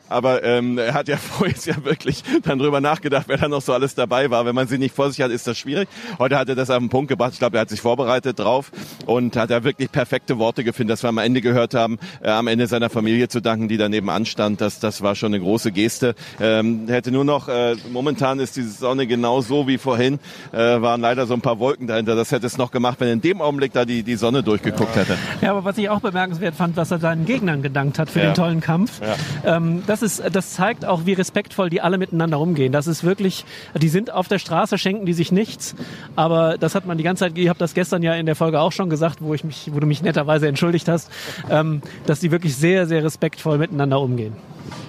Aber 0.09 0.43
ähm, 0.43 0.77
er 0.77 0.93
hat 0.93 1.07
ja 1.07 1.15
voriges 1.15 1.63
Jahr 1.63 1.85
wirklich 1.85 2.21
dann 2.43 2.59
drüber 2.59 2.81
nachgedacht, 2.81 3.27
wer 3.29 3.37
da 3.37 3.47
noch 3.47 3.61
so 3.61 3.71
alles 3.71 3.95
dabei 3.95 4.29
war. 4.29 4.45
Wenn 4.45 4.53
man 4.53 4.67
sie 4.67 4.77
nicht 4.77 4.93
vor 4.93 5.09
sich 5.09 5.21
hat, 5.21 5.31
ist 5.31 5.47
das 5.47 5.57
schwierig. 5.57 5.87
Heute 6.19 6.37
hat 6.37 6.49
er 6.49 6.55
das 6.55 6.69
auf 6.69 6.79
den 6.79 6.89
Punkt 6.89 7.07
gebracht. 7.07 7.31
Ich 7.31 7.39
glaube, 7.39 7.57
er 7.57 7.61
hat 7.61 7.69
sich 7.69 7.79
vorbereitet 7.79 8.37
drauf 8.37 8.69
und 9.05 9.37
hat 9.37 9.49
da 9.49 9.63
wirklich 9.63 9.93
perfekte 9.93 10.39
Worte 10.39 10.65
gefunden, 10.65 10.89
dass 10.89 11.03
wir 11.03 11.07
am 11.09 11.19
Ende 11.19 11.39
gehört 11.39 11.73
haben, 11.73 11.99
äh, 12.21 12.29
am 12.29 12.47
Ende 12.47 12.67
seiner 12.67 12.89
Familie 12.89 13.29
zu 13.29 13.41
danken, 13.41 13.69
die 13.69 13.77
daneben 13.77 14.09
anstand. 14.09 14.59
Das, 14.59 14.72
das 14.79 15.01
war 15.01 15.15
schon 15.15 15.33
eine 15.33 15.43
große 15.43 15.71
Geste. 15.71 16.15
Ähm, 16.39 16.87
hätte 16.87 17.11
nur 17.11 17.23
noch, 17.25 17.47
äh, 17.47 17.75
momentan 17.91 18.39
ist 18.39 18.55
die 18.55 18.63
Sonne 18.63 19.07
genau 19.07 19.41
so 19.41 19.67
wie 19.67 19.77
vorhin, 19.77 20.19
äh, 20.51 20.57
waren 20.57 21.01
leider 21.01 21.25
so 21.27 21.33
ein 21.33 21.41
paar 21.41 21.59
Wolken 21.59 21.87
dahinter. 21.87 22.15
Das 22.15 22.31
hätte 22.31 22.45
es 22.47 22.57
noch 22.57 22.71
gemacht, 22.71 22.99
wenn 22.99 23.09
in 23.09 23.21
dem 23.21 23.41
Augenblick 23.41 23.73
da 23.73 23.85
die, 23.85 24.03
die 24.03 24.15
Sonne 24.15 24.43
durchgeguckt 24.43 24.95
hätte. 24.95 25.17
Ja, 25.41 25.51
aber 25.51 25.63
was 25.65 25.77
ich 25.77 25.89
auch 25.89 25.99
bemerkenswert 25.99 26.55
fand, 26.55 26.77
was 26.77 26.91
er 26.91 26.99
seinen 26.99 27.25
Gegnern 27.25 27.61
gedankt 27.61 27.99
hat 27.99 28.09
für 28.09 28.19
Ja. 28.19 28.25
den 28.31 28.35
tollen 28.35 28.61
Kampf. 28.61 29.01
Ja. 29.01 29.57
Ähm, 29.57 29.83
das, 29.87 30.01
ist, 30.01 30.21
das 30.31 30.53
zeigt 30.53 30.85
auch, 30.85 31.05
wie 31.05 31.13
respektvoll 31.13 31.69
die 31.69 31.81
alle 31.81 31.97
miteinander 31.97 32.39
umgehen. 32.39 32.71
Das 32.71 32.87
ist 32.87 33.03
wirklich, 33.03 33.45
die 33.75 33.89
sind 33.89 34.11
auf 34.11 34.27
der 34.27 34.39
Straße, 34.39 34.77
schenken 34.77 35.05
die 35.05 35.13
sich 35.13 35.31
nichts. 35.31 35.75
Aber 36.15 36.57
das 36.57 36.75
hat 36.75 36.85
man 36.85 36.97
die 36.97 37.03
ganze 37.03 37.25
Zeit, 37.25 37.37
ich 37.37 37.49
habe 37.49 37.59
das 37.59 37.73
gestern 37.73 38.03
ja 38.03 38.13
in 38.15 38.25
der 38.25 38.35
Folge 38.35 38.59
auch 38.59 38.71
schon 38.71 38.89
gesagt, 38.89 39.17
wo, 39.21 39.33
ich 39.33 39.43
mich, 39.43 39.69
wo 39.73 39.79
du 39.79 39.87
mich 39.87 40.01
netterweise 40.01 40.47
entschuldigt 40.47 40.87
hast, 40.87 41.09
ähm, 41.49 41.81
dass 42.05 42.19
die 42.19 42.31
wirklich 42.31 42.55
sehr, 42.55 42.87
sehr 42.87 43.03
respektvoll 43.03 43.57
miteinander 43.57 43.99
umgehen. 43.99 44.33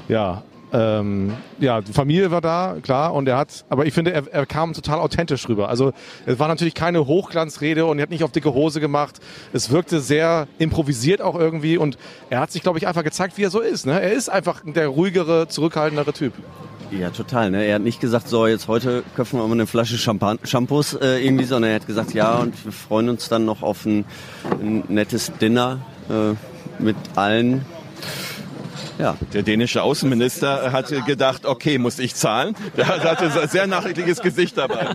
Ja, 0.09 0.43
ähm, 0.75 1.33
ja, 1.61 1.81
die 1.81 1.93
Familie 1.93 2.33
war 2.33 2.41
da, 2.41 2.77
klar, 2.83 3.15
und 3.15 3.29
er 3.29 3.37
hat, 3.37 3.65
aber 3.69 3.87
ich 3.87 3.95
finde, 3.95 4.13
er, 4.13 4.27
er 4.33 4.45
kam 4.45 4.73
total 4.73 4.99
authentisch 4.99 5.49
rüber. 5.49 5.69
Also 5.69 5.93
es 6.27 6.41
war 6.41 6.49
natürlich 6.49 6.75
keine 6.75 7.07
Hochglanzrede 7.07 7.87
und 7.87 7.99
er 7.99 8.03
hat 8.03 8.11
nicht 8.11 8.25
auf 8.25 8.33
dicke 8.33 8.53
Hose 8.53 8.81
gemacht. 8.81 9.21
Es 9.53 9.71
wirkte 9.71 10.01
sehr 10.01 10.49
improvisiert 10.59 11.23
auch 11.23 11.39
irgendwie 11.39 11.79
und 11.79 11.97
er 12.29 12.41
hat 12.41 12.51
sich, 12.51 12.63
glaube 12.63 12.79
ich, 12.79 12.89
einfach 12.89 13.05
gezeigt, 13.05 13.39
wie 13.39 13.45
er 13.45 13.51
so 13.51 13.61
ist. 13.61 13.87
Ne? 13.87 14.01
Er 14.01 14.13
ist 14.13 14.29
einfach 14.29 14.63
der 14.67 14.89
ruhigere, 14.89 15.47
zurückhaltendere 15.47 16.13
Typ. 16.13 16.33
Ja, 16.91 17.11
total. 17.11 17.53
Ne? 17.53 17.65
Er 17.65 17.77
hat 17.77 17.83
nicht 17.83 18.01
gesagt, 18.01 18.27
so 18.27 18.49
jetzt 18.49 18.67
heute 18.67 19.05
köpfen 19.15 19.39
wir 19.39 19.47
mal 19.47 19.53
eine 19.53 19.69
Flasche 19.69 19.97
Champan 19.97 20.41
Shampoos 20.43 20.95
äh, 20.95 21.25
irgendwie, 21.25 21.45
sondern 21.45 21.71
er 21.71 21.77
hat 21.77 21.87
gesagt, 21.87 22.15
ja, 22.15 22.35
und 22.35 22.65
wir 22.65 22.73
freuen 22.73 23.09
uns 23.11 23.29
dann 23.29 23.45
noch 23.45 23.63
auf 23.63 23.87
ein, 23.87 24.05
ein 24.61 24.83
nettes 24.89 25.33
Dinner 25.41 25.79
äh, 26.11 26.83
mit 26.83 26.97
allen 27.15 27.65
ja. 28.99 29.17
Der 29.33 29.43
dänische 29.43 29.83
Außenminister 29.83 30.73
hat 30.73 30.93
gedacht, 31.07 31.47
okay, 31.47 31.79
muss 31.79 31.99
ich 31.99 32.15
zahlen? 32.15 32.55
Der 32.77 32.87
hatte 32.87 33.31
ein 33.41 33.49
sehr 33.49 33.67
nachdenkliches 33.67 34.21
Gesicht 34.21 34.57
dabei. 34.57 34.89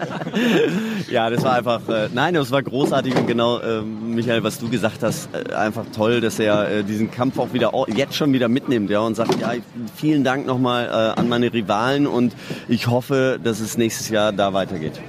Ja, 1.10 1.30
das 1.30 1.44
war 1.44 1.54
einfach, 1.54 1.88
äh, 1.90 2.10
nein, 2.14 2.34
das 2.34 2.52
war 2.52 2.62
großartig 2.62 3.16
und 3.16 3.26
genau, 3.26 3.60
äh, 3.60 3.82
Michael, 3.82 4.44
was 4.44 4.60
du 4.60 4.70
gesagt 4.70 5.02
hast, 5.02 5.30
äh, 5.34 5.54
einfach 5.54 5.86
toll, 5.96 6.22
dass 6.22 6.40
er 6.40 6.70
äh, 6.70 6.84
diesen 6.84 7.10
Kampf 7.10 7.40
auch 7.40 7.54
wieder, 7.54 7.72
jetzt 7.88 8.16
schon 8.16 8.32
wieder 8.32 8.48
mitnimmt, 8.48 8.90
ja, 8.90 9.00
und 9.00 9.16
sagt, 9.16 9.40
ja, 9.40 9.54
vielen 9.96 10.24
Dank 10.24 10.46
nochmal 10.46 10.86
äh, 10.86 11.20
an 11.20 11.30
meine 11.30 11.52
Rivalen 11.52 12.06
und 12.06 12.34
ich 12.68 12.88
hoffe, 12.88 13.40
dass 13.44 13.60
es 13.60 13.78
nächstes 13.78 14.10
Jahr 14.10 14.32
da 14.32 14.54
weitergeht. 14.54 15.00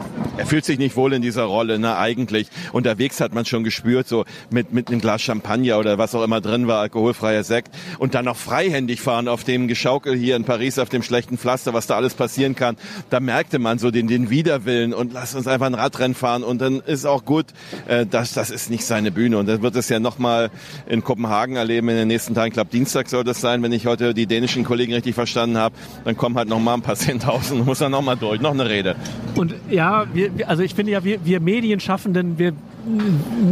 Er 0.40 0.46
fühlt 0.46 0.64
sich 0.64 0.78
nicht 0.78 0.96
wohl 0.96 1.12
in 1.12 1.20
dieser 1.20 1.42
Rolle, 1.42 1.78
ne, 1.78 1.98
eigentlich. 1.98 2.48
Unterwegs 2.72 3.20
hat 3.20 3.34
man 3.34 3.44
schon 3.44 3.62
gespürt, 3.62 4.08
so 4.08 4.24
mit, 4.48 4.72
mit 4.72 4.88
einem 4.88 4.98
Glas 4.98 5.20
Champagner 5.20 5.78
oder 5.78 5.98
was 5.98 6.14
auch 6.14 6.24
immer 6.24 6.40
drin 6.40 6.66
war, 6.66 6.80
alkoholfreier 6.80 7.44
Sekt 7.44 7.74
und 7.98 8.14
dann 8.14 8.24
noch 8.24 8.38
freihändig 8.38 9.02
fahren 9.02 9.28
auf 9.28 9.44
dem 9.44 9.68
Geschaukel 9.68 10.16
hier 10.16 10.36
in 10.36 10.44
Paris, 10.44 10.78
auf 10.78 10.88
dem 10.88 11.02
schlechten 11.02 11.36
Pflaster, 11.36 11.74
was 11.74 11.86
da 11.86 11.96
alles 11.96 12.14
passieren 12.14 12.54
kann. 12.54 12.76
Da 13.10 13.20
merkte 13.20 13.58
man 13.58 13.78
so 13.78 13.90
den, 13.90 14.06
den 14.06 14.30
Widerwillen 14.30 14.94
und 14.94 15.12
lass 15.12 15.34
uns 15.34 15.46
einfach 15.46 15.66
ein 15.66 15.74
Radrennen 15.74 16.14
fahren 16.14 16.42
und 16.42 16.62
dann 16.62 16.80
ist 16.80 17.04
auch 17.04 17.26
gut, 17.26 17.44
äh, 17.86 18.06
das, 18.06 18.32
das 18.32 18.48
ist 18.48 18.70
nicht 18.70 18.86
seine 18.86 19.10
Bühne 19.10 19.36
und 19.36 19.46
dann 19.46 19.60
wird 19.60 19.76
es 19.76 19.90
ja 19.90 20.00
nochmal 20.00 20.50
in 20.88 21.04
Kopenhagen 21.04 21.56
erleben 21.56 21.90
in 21.90 21.96
den 21.96 22.08
nächsten 22.08 22.34
Tagen. 22.34 22.48
Ich 22.48 22.54
glaube, 22.54 22.70
Dienstag 22.70 23.10
soll 23.10 23.24
das 23.24 23.42
sein, 23.42 23.62
wenn 23.62 23.72
ich 23.72 23.84
heute 23.84 24.14
die 24.14 24.26
dänischen 24.26 24.64
Kollegen 24.64 24.94
richtig 24.94 25.14
verstanden 25.14 25.58
habe. 25.58 25.74
Dann 26.04 26.16
kommen 26.16 26.36
halt 26.36 26.48
nochmal 26.48 26.76
ein 26.76 26.82
paar 26.82 26.96
Zehntausend, 26.96 27.66
muss 27.66 27.82
er 27.82 27.90
nochmal 27.90 28.16
durch, 28.16 28.40
noch 28.40 28.52
eine 28.52 28.70
Rede. 28.70 28.96
Und 29.34 29.54
ja, 29.68 30.06
wir, 30.14 30.29
also 30.46 30.62
ich 30.62 30.74
finde 30.74 30.92
ja, 30.92 31.04
wir, 31.04 31.24
wir 31.24 31.40
Medienschaffenden, 31.40 32.38
wir 32.38 32.52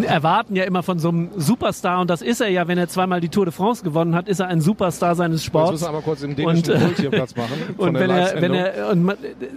erwarten 0.06 0.56
ja 0.56 0.64
immer 0.64 0.82
von 0.82 0.98
so 0.98 1.08
einem 1.08 1.30
Superstar 1.36 2.00
und 2.00 2.08
das 2.08 2.22
ist 2.22 2.40
er 2.40 2.48
ja, 2.48 2.66
wenn 2.68 2.78
er 2.78 2.88
zweimal 2.88 3.20
die 3.20 3.28
Tour 3.28 3.44
de 3.44 3.52
France 3.52 3.84
gewonnen 3.84 4.14
hat, 4.14 4.28
ist 4.28 4.40
er 4.40 4.48
ein 4.48 4.60
Superstar 4.60 5.14
seines 5.14 5.44
Sports. 5.44 5.70
Jetzt 5.70 5.80
müssen 5.80 5.84
wir 5.84 5.96
aber 5.96 6.02
kurz 6.02 6.20
den 6.20 6.36
dänischen 6.36 6.74
und, 6.74 6.98
hier 6.98 7.10
Platz 7.10 7.36
machen. 7.36 7.52
und 7.76 7.94
wenn 7.94 8.10
er, 8.10 8.40
wenn 8.40 8.54
er, 8.54 8.90
und 8.90 9.12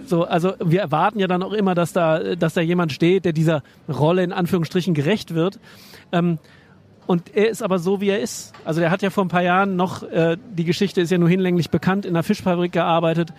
so, 0.06 0.24
also 0.24 0.52
wir 0.62 0.80
erwarten 0.80 1.18
ja 1.18 1.26
dann 1.26 1.42
auch 1.42 1.52
immer, 1.52 1.74
dass 1.74 1.92
da, 1.92 2.34
dass 2.34 2.54
da 2.54 2.60
jemand 2.60 2.92
steht, 2.92 3.24
der 3.24 3.32
dieser 3.32 3.62
Rolle 3.88 4.22
in 4.22 4.32
Anführungsstrichen 4.32 4.94
gerecht 4.94 5.34
wird. 5.34 5.58
Ähm, 6.12 6.38
und 7.06 7.34
er 7.34 7.50
ist 7.50 7.62
aber 7.62 7.78
so, 7.78 8.00
wie 8.00 8.10
er 8.10 8.20
ist. 8.20 8.52
Also 8.64 8.80
der 8.80 8.90
hat 8.90 9.02
ja 9.02 9.10
vor 9.10 9.24
ein 9.24 9.28
paar 9.28 9.42
Jahren 9.42 9.76
noch, 9.76 10.02
äh, 10.04 10.36
die 10.56 10.64
Geschichte 10.64 11.00
ist 11.00 11.10
ja 11.10 11.18
nur 11.18 11.28
hinlänglich 11.28 11.70
bekannt, 11.70 12.06
in 12.06 12.12
einer 12.12 12.22
Fischfabrik 12.22 12.72
gearbeitet 12.72 13.32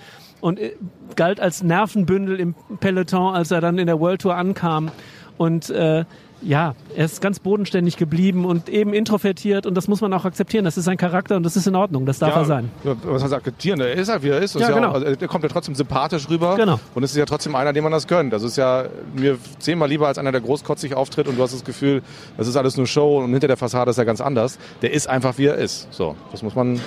und 0.43 0.59
äh, 0.59 0.73
galt 1.15 1.39
als 1.39 1.63
Nervenbündel 1.63 2.39
im 2.39 2.53
Peloton, 2.81 3.33
als 3.33 3.49
er 3.51 3.61
dann 3.61 3.77
in 3.77 3.87
der 3.87 3.99
World 3.99 4.21
Tour 4.21 4.35
ankam. 4.35 4.91
Und 5.37 5.69
äh, 5.69 6.03
ja, 6.41 6.75
er 6.93 7.05
ist 7.05 7.21
ganz 7.21 7.39
bodenständig 7.39 7.95
geblieben 7.95 8.43
und 8.43 8.67
eben 8.67 8.93
introvertiert 8.93 9.65
und 9.65 9.75
das 9.75 9.87
muss 9.87 10.01
man 10.01 10.11
auch 10.11 10.25
akzeptieren. 10.25 10.65
Das 10.65 10.77
ist 10.77 10.83
sein 10.83 10.97
Charakter 10.97 11.37
und 11.37 11.43
das 11.43 11.55
ist 11.55 11.65
in 11.65 11.75
Ordnung. 11.75 12.05
Das 12.05 12.19
darf 12.19 12.35
ja, 12.35 12.41
er 12.41 12.45
sein. 12.45 12.71
Was 12.83 13.23
heißt 13.23 13.33
akzeptieren? 13.33 13.79
Er 13.79 13.93
ist 13.93 14.09
halt, 14.09 14.23
wie 14.23 14.29
er 14.29 14.41
ist. 14.41 14.55
Ja, 14.55 14.67
ja 14.67 14.71
genau. 14.75 14.89
Auch, 14.89 14.95
also, 14.95 15.05
er 15.05 15.27
kommt 15.29 15.45
ja 15.45 15.49
trotzdem 15.49 15.75
sympathisch 15.75 16.29
rüber. 16.29 16.57
Genau. 16.57 16.77
Und 16.93 17.03
es 17.03 17.11
ist 17.11 17.17
ja 17.17 17.25
trotzdem 17.25 17.55
einer, 17.55 17.71
dem 17.71 17.83
man 17.83 17.93
das 17.93 18.07
gönnt. 18.07 18.33
Das 18.33 18.43
ist 18.43 18.57
ja 18.57 18.83
mir 19.15 19.37
zehnmal 19.59 19.87
lieber 19.87 20.09
als 20.09 20.17
einer, 20.17 20.33
der 20.33 20.41
großkotzig 20.41 20.93
auftritt 20.93 21.29
und 21.29 21.37
du 21.37 21.41
hast 21.41 21.53
das 21.53 21.63
Gefühl, 21.63 22.01
das 22.35 22.49
ist 22.49 22.57
alles 22.57 22.75
nur 22.75 22.85
Show 22.85 23.19
und 23.19 23.31
hinter 23.31 23.47
der 23.47 23.57
Fassade 23.57 23.91
ist 23.91 23.97
er 23.97 24.05
ganz 24.05 24.19
anders. 24.19 24.59
Der 24.81 24.91
ist 24.91 25.07
einfach, 25.07 25.37
wie 25.37 25.45
er 25.45 25.55
ist. 25.55 25.87
So, 25.91 26.17
das 26.33 26.43
muss 26.43 26.53
man 26.53 26.81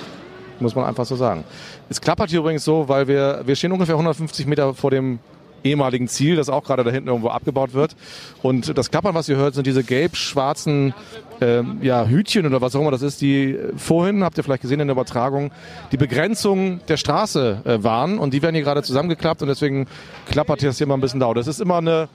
muss 0.60 0.74
man 0.74 0.84
einfach 0.84 1.06
so 1.06 1.16
sagen. 1.16 1.44
Es 1.88 2.00
klappert 2.00 2.30
hier 2.30 2.40
übrigens 2.40 2.64
so, 2.64 2.88
weil 2.88 3.08
wir, 3.08 3.42
wir 3.44 3.56
stehen 3.56 3.72
ungefähr 3.72 3.94
150 3.94 4.46
Meter 4.46 4.74
vor 4.74 4.90
dem 4.90 5.18
ehemaligen 5.66 6.08
Ziel, 6.08 6.36
das 6.36 6.48
auch 6.48 6.64
gerade 6.64 6.84
da 6.84 6.90
hinten 6.90 7.08
irgendwo 7.08 7.28
abgebaut 7.28 7.74
wird. 7.74 7.96
Und 8.42 8.76
das 8.76 8.90
Klappern, 8.90 9.14
was 9.14 9.28
ihr 9.28 9.36
hört, 9.36 9.54
sind 9.54 9.66
diese 9.66 9.84
gelb-schwarzen 9.84 10.94
äh, 11.40 11.62
ja, 11.82 12.06
Hütchen 12.06 12.46
oder 12.46 12.60
was 12.60 12.74
auch 12.74 12.80
immer 12.80 12.90
das 12.90 13.02
ist, 13.02 13.20
die 13.20 13.58
vorhin, 13.76 14.24
habt 14.24 14.38
ihr 14.38 14.44
vielleicht 14.44 14.62
gesehen 14.62 14.80
in 14.80 14.88
der 14.88 14.94
Übertragung, 14.94 15.50
die 15.92 15.96
Begrenzung 15.96 16.80
der 16.88 16.96
Straße 16.96 17.62
äh, 17.64 17.82
waren. 17.82 18.18
Und 18.18 18.32
die 18.32 18.42
werden 18.42 18.54
hier 18.54 18.64
gerade 18.64 18.82
zusammengeklappt 18.82 19.42
und 19.42 19.48
deswegen 19.48 19.86
klappert 20.30 20.62
das 20.62 20.78
hier 20.78 20.86
mal 20.86 20.94
ein 20.94 21.00
bisschen 21.00 21.20
laut. 21.20 21.36
Das 21.36 21.46
ist 21.46 21.60
immer 21.60 21.78
eine 21.78 22.08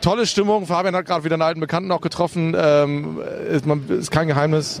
tolle 0.00 0.26
Stimmung. 0.26 0.66
Fabian 0.66 0.94
hat 0.94 1.06
gerade 1.06 1.24
wieder 1.24 1.34
einen 1.34 1.42
alten 1.42 1.60
Bekannten 1.60 1.90
auch 1.90 2.00
getroffen. 2.00 2.56
Ähm, 2.58 3.18
ist, 3.50 3.66
man, 3.66 3.88
ist 3.88 4.10
kein 4.10 4.28
Geheimnis. 4.28 4.80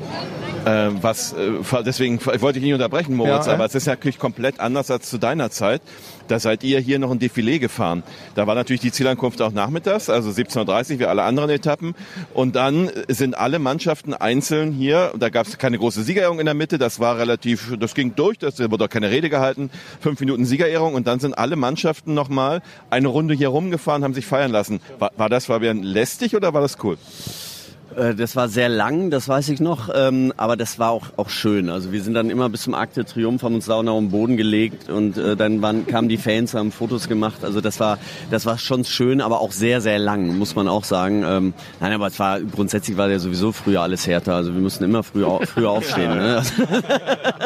Äh, 0.66 0.90
was, 1.00 1.32
äh, 1.32 1.82
deswegen 1.84 2.18
wollte 2.26 2.58
ich 2.58 2.64
nicht 2.64 2.74
unterbrechen, 2.74 3.14
Moritz, 3.14 3.46
Ja, 3.46 3.52
aber 3.52 3.62
ja. 3.62 3.66
es 3.66 3.76
ist 3.76 3.86
ja 3.86 3.92
natürlich 3.92 4.18
komplett 4.18 4.58
anders 4.58 4.90
als 4.90 5.08
zu 5.08 5.16
deiner 5.16 5.50
Zeit. 5.50 5.80
Da 6.26 6.40
seid 6.40 6.64
ihr 6.64 6.80
hier 6.80 6.98
noch 6.98 7.12
ein 7.12 7.20
Defilé 7.20 7.60
gefahren. 7.60 8.02
Da 8.34 8.48
war 8.48 8.56
natürlich 8.56 8.80
die 8.80 8.90
Zielankunft 8.90 9.40
auch 9.42 9.52
nachmittags, 9.52 10.10
also 10.10 10.28
17.30 10.30 10.94
Uhr 10.94 10.98
wie 10.98 11.04
alle 11.04 11.22
anderen 11.22 11.50
Etappen. 11.50 11.94
Und 12.34 12.56
dann 12.56 12.90
sind 13.06 13.38
alle 13.38 13.60
Mannschaften 13.60 14.12
einzeln 14.12 14.72
hier. 14.72 15.12
Da 15.16 15.28
gab 15.28 15.46
es 15.46 15.56
keine 15.56 15.78
große 15.78 16.02
Siegerehrung 16.02 16.40
in 16.40 16.46
der 16.46 16.54
Mitte. 16.54 16.78
Das 16.78 16.98
war 16.98 17.16
relativ, 17.16 17.76
das 17.78 17.94
ging 17.94 18.16
durch. 18.16 18.38
Das 18.38 18.58
wurde 18.58 18.86
auch 18.86 18.90
keine 18.90 19.10
Rede 19.10 19.30
gehalten. 19.30 19.70
Fünf 20.00 20.18
Minuten 20.18 20.44
Siegerehrung. 20.44 20.94
Und 20.94 21.06
dann 21.06 21.20
sind 21.20 21.38
alle 21.38 21.54
Mannschaften 21.54 22.12
nochmal 22.12 22.60
eine 22.90 23.06
Runde 23.06 23.34
hier 23.34 23.48
rumgefahren, 23.48 24.02
haben 24.02 24.14
sich 24.14 24.26
feiern 24.26 24.50
lassen. 24.50 24.80
War, 24.98 25.12
war 25.16 25.28
das, 25.28 25.46
Fabian, 25.46 25.84
lästig 25.84 26.34
oder 26.34 26.54
war 26.54 26.60
das 26.60 26.76
cool? 26.82 26.98
Äh, 27.96 28.14
Das 28.14 28.36
war 28.36 28.48
sehr 28.48 28.68
lang, 28.68 29.10
das 29.10 29.28
weiß 29.28 29.48
ich 29.48 29.60
noch, 29.60 29.88
ähm, 29.94 30.32
aber 30.36 30.56
das 30.56 30.78
war 30.78 30.90
auch, 30.90 31.06
auch 31.16 31.30
schön. 31.30 31.70
Also 31.70 31.92
wir 31.92 32.02
sind 32.02 32.14
dann 32.14 32.30
immer 32.30 32.48
bis 32.48 32.62
zum 32.62 32.74
Akt 32.74 32.96
der 32.96 33.06
Triumph, 33.06 33.42
haben 33.42 33.54
uns 33.54 33.66
da 33.66 33.82
noch 33.82 33.94
auf 33.94 34.00
den 34.00 34.10
Boden 34.10 34.36
gelegt 34.36 34.88
und 34.90 35.16
äh, 35.16 35.36
dann 35.36 35.62
waren, 35.62 35.86
kamen 35.86 36.08
die 36.08 36.16
Fans, 36.18 36.54
haben 36.54 36.72
Fotos 36.72 37.08
gemacht. 37.08 37.38
Also 37.42 37.60
das 37.60 37.80
war, 37.80 37.98
das 38.30 38.46
war 38.46 38.58
schon 38.58 38.84
schön, 38.84 39.20
aber 39.20 39.40
auch 39.40 39.52
sehr, 39.52 39.80
sehr 39.80 39.98
lang, 39.98 40.36
muss 40.38 40.54
man 40.54 40.68
auch 40.68 40.84
sagen. 40.84 41.24
Ähm, 41.26 41.54
nein, 41.80 41.92
aber 41.92 42.08
es 42.08 42.18
war 42.18 42.40
grundsätzlich 42.40 42.96
war 42.96 43.08
ja 43.08 43.18
sowieso 43.18 43.52
früher 43.52 43.82
alles 43.82 44.06
härter. 44.06 44.34
Also 44.34 44.52
wir 44.52 44.60
mussten 44.60 44.84
immer 44.84 45.02
früher, 45.02 45.40
früher 45.46 45.70
aufstehen. 45.70 46.14
Ne? 46.16 46.42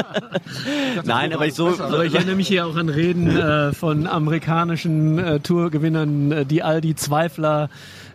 nein, 1.04 1.32
aber 1.32 1.46
ich 1.46 1.54
so, 1.54 1.68
Aber 1.68 2.04
ich 2.04 2.14
erinnere 2.14 2.36
mich 2.36 2.48
hier 2.48 2.66
auch 2.66 2.76
an 2.76 2.88
Reden 2.88 3.36
äh, 3.36 3.72
von 3.72 4.06
amerikanischen 4.06 5.18
äh, 5.18 5.40
Tourgewinnern, 5.40 6.32
äh, 6.32 6.46
die 6.46 6.62
all 6.62 6.80
die 6.80 6.94
Zweifler 6.94 7.68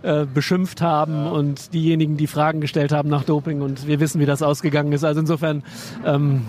äh, 0.06 0.26
beschimpft 0.32 0.82
haben 0.82 1.28
und 1.28 1.74
diejenigen, 1.74 2.16
die 2.16 2.28
Fragen 2.28 2.62
gestellt 2.62 2.92
haben 2.92 3.10
nach 3.10 3.24
Doping 3.24 3.62
und 3.62 3.88
wir 3.88 4.00
wissen, 4.00 4.22
wie 4.22 4.26
das 4.26 4.42
ausgegangen 4.44 4.92
ist. 4.92 5.04
Also 5.04 5.20
insofern, 5.20 5.64
ähm, 6.06 6.46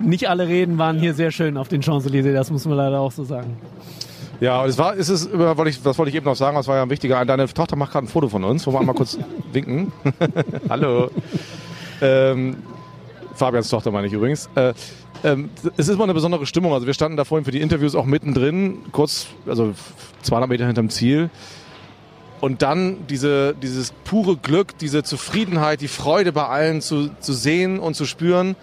nicht 0.00 0.28
alle 0.28 0.48
Reden 0.48 0.78
waren 0.78 0.98
hier 0.98 1.14
sehr 1.14 1.30
schön 1.30 1.56
auf 1.56 1.68
den 1.68 1.82
Champs-Élysées, 1.82 2.32
das 2.32 2.50
muss 2.50 2.64
man 2.66 2.76
leider 2.76 3.00
auch 3.00 3.12
so 3.12 3.24
sagen. 3.24 3.56
Ja, 4.40 4.66
es 4.66 4.76
war, 4.78 4.96
es 4.96 5.08
ist, 5.08 5.32
äh, 5.32 5.56
wollte 5.56 5.70
ich, 5.70 5.82
das 5.82 5.98
wollte 5.98 6.10
ich 6.10 6.16
eben 6.16 6.26
noch 6.26 6.36
sagen, 6.36 6.56
das 6.56 6.68
war 6.68 6.76
ja 6.76 6.82
ein 6.82 6.90
wichtiger. 6.90 7.24
Deine 7.24 7.46
Tochter 7.48 7.76
macht 7.76 7.92
gerade 7.92 8.06
ein 8.06 8.08
Foto 8.08 8.28
von 8.28 8.44
uns, 8.44 8.66
wollen 8.66 8.76
wir 8.76 8.80
einmal 8.80 8.94
kurz 8.94 9.18
winken. 9.52 9.92
Hallo. 10.68 11.10
Ähm, 12.00 12.56
Fabians 13.34 13.68
Tochter 13.68 13.90
meine 13.90 14.06
ich 14.06 14.12
übrigens. 14.12 14.48
Äh, 14.54 14.74
ähm, 15.24 15.50
es 15.76 15.88
ist 15.88 15.94
immer 15.94 16.04
eine 16.04 16.14
besondere 16.14 16.46
Stimmung. 16.46 16.72
Also 16.72 16.86
wir 16.86 16.94
standen 16.94 17.16
da 17.16 17.24
vorhin 17.24 17.44
für 17.44 17.50
die 17.50 17.60
Interviews 17.60 17.94
auch 17.94 18.04
mittendrin, 18.04 18.78
kurz, 18.92 19.26
also 19.46 19.74
200 20.22 20.48
Meter 20.48 20.66
hinterm 20.66 20.90
Ziel. 20.90 21.30
Und 22.40 22.62
dann 22.62 23.06
diese, 23.08 23.54
dieses 23.54 23.92
pure 24.04 24.36
Glück, 24.36 24.78
diese 24.78 25.02
Zufriedenheit, 25.02 25.80
die 25.80 25.88
Freude 25.88 26.32
bei 26.32 26.46
allen 26.46 26.80
zu, 26.80 27.10
zu 27.20 27.32
sehen 27.32 27.78
und 27.78 27.94
zu 27.94 28.04
spüren, 28.04 28.56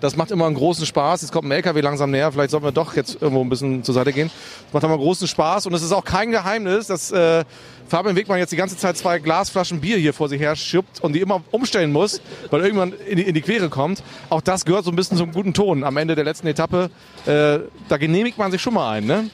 das 0.00 0.16
macht 0.16 0.30
immer 0.30 0.46
einen 0.46 0.54
großen 0.54 0.86
Spaß. 0.86 1.22
Jetzt 1.22 1.32
kommt 1.32 1.48
ein 1.48 1.50
LKW 1.50 1.80
langsam 1.80 2.10
näher. 2.10 2.30
Vielleicht 2.30 2.50
sollten 2.50 2.66
wir 2.66 2.72
doch 2.72 2.94
jetzt 2.94 3.20
irgendwo 3.20 3.42
ein 3.42 3.48
bisschen 3.48 3.82
zur 3.82 3.94
Seite 3.94 4.12
gehen. 4.12 4.30
Das 4.66 4.72
macht 4.72 4.84
immer 4.84 4.96
großen 4.96 5.26
Spaß. 5.26 5.66
Und 5.66 5.74
es 5.74 5.82
ist 5.82 5.92
auch 5.92 6.04
kein 6.04 6.30
Geheimnis, 6.30 6.86
dass 6.86 7.10
äh, 7.10 7.44
Fabian 7.88 8.14
Wegmann 8.14 8.38
jetzt 8.38 8.52
die 8.52 8.56
ganze 8.56 8.76
Zeit 8.76 8.96
zwei 8.96 9.18
Glasflaschen 9.18 9.80
Bier 9.80 9.96
hier 9.96 10.14
vor 10.14 10.28
sich 10.28 10.40
her 10.40 10.54
schippt 10.54 11.00
und 11.00 11.14
die 11.14 11.20
immer 11.20 11.42
umstellen 11.50 11.90
muss, 11.90 12.20
weil 12.50 12.62
irgendwann 12.62 12.92
in 13.08 13.16
die, 13.16 13.22
in 13.24 13.34
die 13.34 13.40
Quere 13.40 13.68
kommt. 13.70 14.02
Auch 14.30 14.40
das 14.40 14.64
gehört 14.64 14.84
so 14.84 14.90
ein 14.90 14.96
bisschen 14.96 15.16
zum 15.16 15.32
guten 15.32 15.52
Ton. 15.52 15.82
Am 15.82 15.96
Ende 15.96 16.14
der 16.14 16.24
letzten 16.24 16.46
Etappe, 16.46 16.90
äh, 17.26 17.58
da 17.88 17.96
genehmigt 17.96 18.38
man 18.38 18.52
sich 18.52 18.62
schon 18.62 18.74
mal 18.74 18.92
ein, 18.92 19.06
ne? 19.06 19.30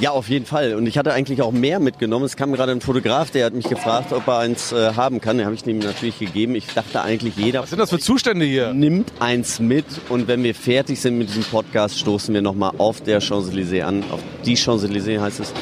Ja, 0.00 0.10
auf 0.10 0.28
jeden 0.28 0.46
Fall. 0.46 0.74
Und 0.74 0.86
ich 0.86 0.98
hatte 0.98 1.12
eigentlich 1.12 1.42
auch 1.42 1.52
mehr 1.52 1.78
mitgenommen. 1.78 2.24
Es 2.24 2.36
kam 2.36 2.52
gerade 2.52 2.72
ein 2.72 2.80
Fotograf, 2.80 3.30
der 3.30 3.46
hat 3.46 3.54
mich 3.54 3.68
gefragt, 3.68 4.12
ob 4.12 4.26
er 4.26 4.38
eins 4.38 4.72
äh, 4.72 4.94
haben 4.94 5.20
kann. 5.20 5.36
Den 5.36 5.46
habe 5.46 5.54
ich 5.54 5.64
ihm 5.66 5.78
natürlich 5.78 6.18
gegeben. 6.18 6.54
Ich 6.54 6.66
dachte 6.66 7.02
eigentlich, 7.02 7.36
jeder 7.36 7.62
Was 7.62 7.70
sind 7.70 7.78
das 7.78 7.90
für 7.90 7.98
Zustände 7.98 8.44
hier? 8.44 8.72
nimmt 8.72 9.12
eins 9.20 9.60
mit. 9.60 9.84
Und 10.08 10.28
wenn 10.28 10.42
wir 10.42 10.54
fertig 10.54 11.00
sind 11.00 11.18
mit 11.18 11.28
diesem 11.28 11.44
Podcast, 11.44 11.98
stoßen 11.98 12.34
wir 12.34 12.42
nochmal 12.42 12.72
auf 12.78 13.00
der 13.02 13.20
Champs-Élysées 13.20 13.82
an. 13.82 14.02
Auf 14.10 14.20
die 14.44 14.56
Champs-Élysées 14.56 15.20
heißt 15.20 15.40
es. 15.40 15.52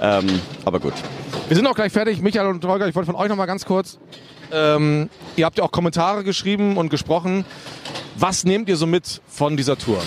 Ähm, 0.00 0.26
aber 0.64 0.80
gut. 0.80 0.94
Wir 1.48 1.56
sind 1.56 1.66
auch 1.66 1.74
gleich 1.74 1.92
fertig. 1.92 2.22
Michael 2.22 2.46
und 2.46 2.64
Holger, 2.64 2.88
ich 2.88 2.94
wollte 2.94 3.06
von 3.06 3.16
euch 3.16 3.28
noch 3.28 3.36
mal 3.36 3.46
ganz 3.46 3.66
kurz. 3.66 3.98
Ähm, 4.52 5.10
ihr 5.36 5.44
habt 5.44 5.58
ja 5.58 5.64
auch 5.64 5.72
Kommentare 5.72 6.24
geschrieben 6.24 6.76
und 6.76 6.88
gesprochen. 6.90 7.44
Was 8.16 8.44
nehmt 8.44 8.68
ihr 8.68 8.76
so 8.76 8.86
mit 8.86 9.20
von 9.28 9.56
dieser 9.56 9.76
Tour? 9.76 10.00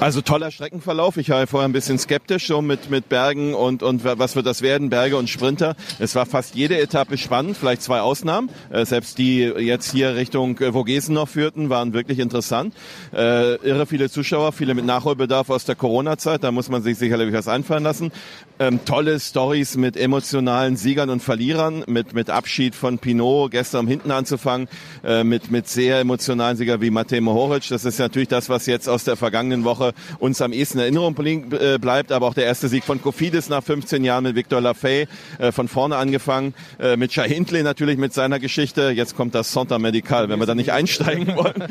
Also 0.00 0.20
toller 0.20 0.50
Streckenverlauf. 0.50 1.16
Ich 1.16 1.28
war 1.28 1.46
vorher 1.46 1.68
ein 1.68 1.72
bisschen 1.72 1.98
skeptisch 1.98 2.46
so 2.46 2.62
mit, 2.62 2.90
mit 2.90 3.08
Bergen 3.08 3.54
und, 3.54 3.82
und 3.82 4.04
was 4.04 4.36
wird 4.36 4.46
das 4.46 4.62
werden, 4.62 4.90
Berge 4.90 5.16
und 5.16 5.28
Sprinter. 5.28 5.76
Es 5.98 6.14
war 6.14 6.26
fast 6.26 6.54
jede 6.54 6.78
Etappe 6.78 7.18
spannend, 7.18 7.56
vielleicht 7.56 7.82
zwei 7.82 8.00
Ausnahmen. 8.00 8.50
Äh, 8.70 8.84
selbst 8.84 9.18
die 9.18 9.40
jetzt 9.40 9.92
hier 9.92 10.16
Richtung 10.16 10.58
äh, 10.58 10.72
Vogesen 10.72 11.14
noch 11.14 11.28
führten, 11.28 11.70
waren 11.70 11.92
wirklich 11.92 12.18
interessant. 12.18 12.74
Äh, 13.12 13.56
irre 13.56 13.86
viele 13.86 14.10
Zuschauer, 14.10 14.52
viele 14.52 14.74
mit 14.74 14.84
Nachholbedarf 14.84 15.50
aus 15.50 15.64
der 15.64 15.74
Corona-Zeit. 15.74 16.42
Da 16.42 16.50
muss 16.50 16.68
man 16.68 16.82
sich 16.82 16.98
sicherlich 16.98 17.32
was 17.32 17.48
einfallen 17.48 17.84
lassen. 17.84 18.12
Ähm, 18.58 18.84
tolle 18.84 19.20
Stories 19.20 19.76
mit 19.76 19.96
emotionalen 19.96 20.76
Siegern 20.76 21.10
und 21.10 21.22
Verlierern, 21.22 21.84
mit, 21.86 22.12
mit 22.12 22.30
Abschied 22.30 22.74
von 22.74 22.98
Pinot 22.98 23.50
gestern 23.50 23.86
hinten 23.86 24.10
anzufangen, 24.10 24.68
äh, 25.04 25.24
mit, 25.24 25.50
mit 25.50 25.68
sehr 25.68 26.00
emotionalen 26.00 26.56
Siegern 26.56 26.80
wie 26.80 26.90
Matej 26.90 27.20
Mohoric. 27.20 27.68
Das 27.68 27.84
ist 27.84 27.98
natürlich 27.98 28.28
das, 28.28 28.48
was 28.48 28.66
jetzt 28.66 28.88
aus 28.88 29.04
der 29.04 29.16
vergangenen 29.16 29.64
Woche 29.64 29.81
uns 30.18 30.40
am 30.40 30.52
ehesten 30.52 30.78
in 30.78 30.82
Erinnerung 30.82 31.16
äh, 31.52 31.78
bleibt. 31.78 32.12
Aber 32.12 32.26
auch 32.26 32.34
der 32.34 32.44
erste 32.44 32.68
Sieg 32.68 32.84
von 32.84 33.00
Kofidis 33.00 33.48
nach 33.48 33.62
15 33.62 34.04
Jahren 34.04 34.24
mit 34.24 34.36
Victor 34.36 34.60
Lafay 34.60 35.06
äh, 35.38 35.52
von 35.52 35.68
vorne 35.68 35.96
angefangen. 35.96 36.54
Äh, 36.78 36.96
mit 36.96 37.12
Shah 37.12 37.24
Hindley 37.24 37.62
natürlich 37.62 37.98
mit 37.98 38.12
seiner 38.12 38.38
Geschichte. 38.38 38.90
Jetzt 38.90 39.16
kommt 39.16 39.34
das 39.34 39.52
Sonntag 39.52 39.80
Medical, 39.80 40.28
wenn 40.28 40.38
wir 40.38 40.46
da 40.46 40.54
nicht 40.54 40.72
einsteigen 40.72 41.34
wollen. 41.36 41.64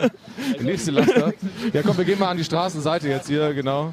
Nächste 0.60 0.92
Laster. 0.92 1.32
Ja 1.72 1.82
komm, 1.82 1.96
wir 1.98 2.04
gehen 2.04 2.18
mal 2.18 2.30
an 2.30 2.36
die 2.36 2.44
Straßenseite 2.44 3.08
jetzt 3.08 3.28
hier, 3.28 3.52
genau 3.54 3.92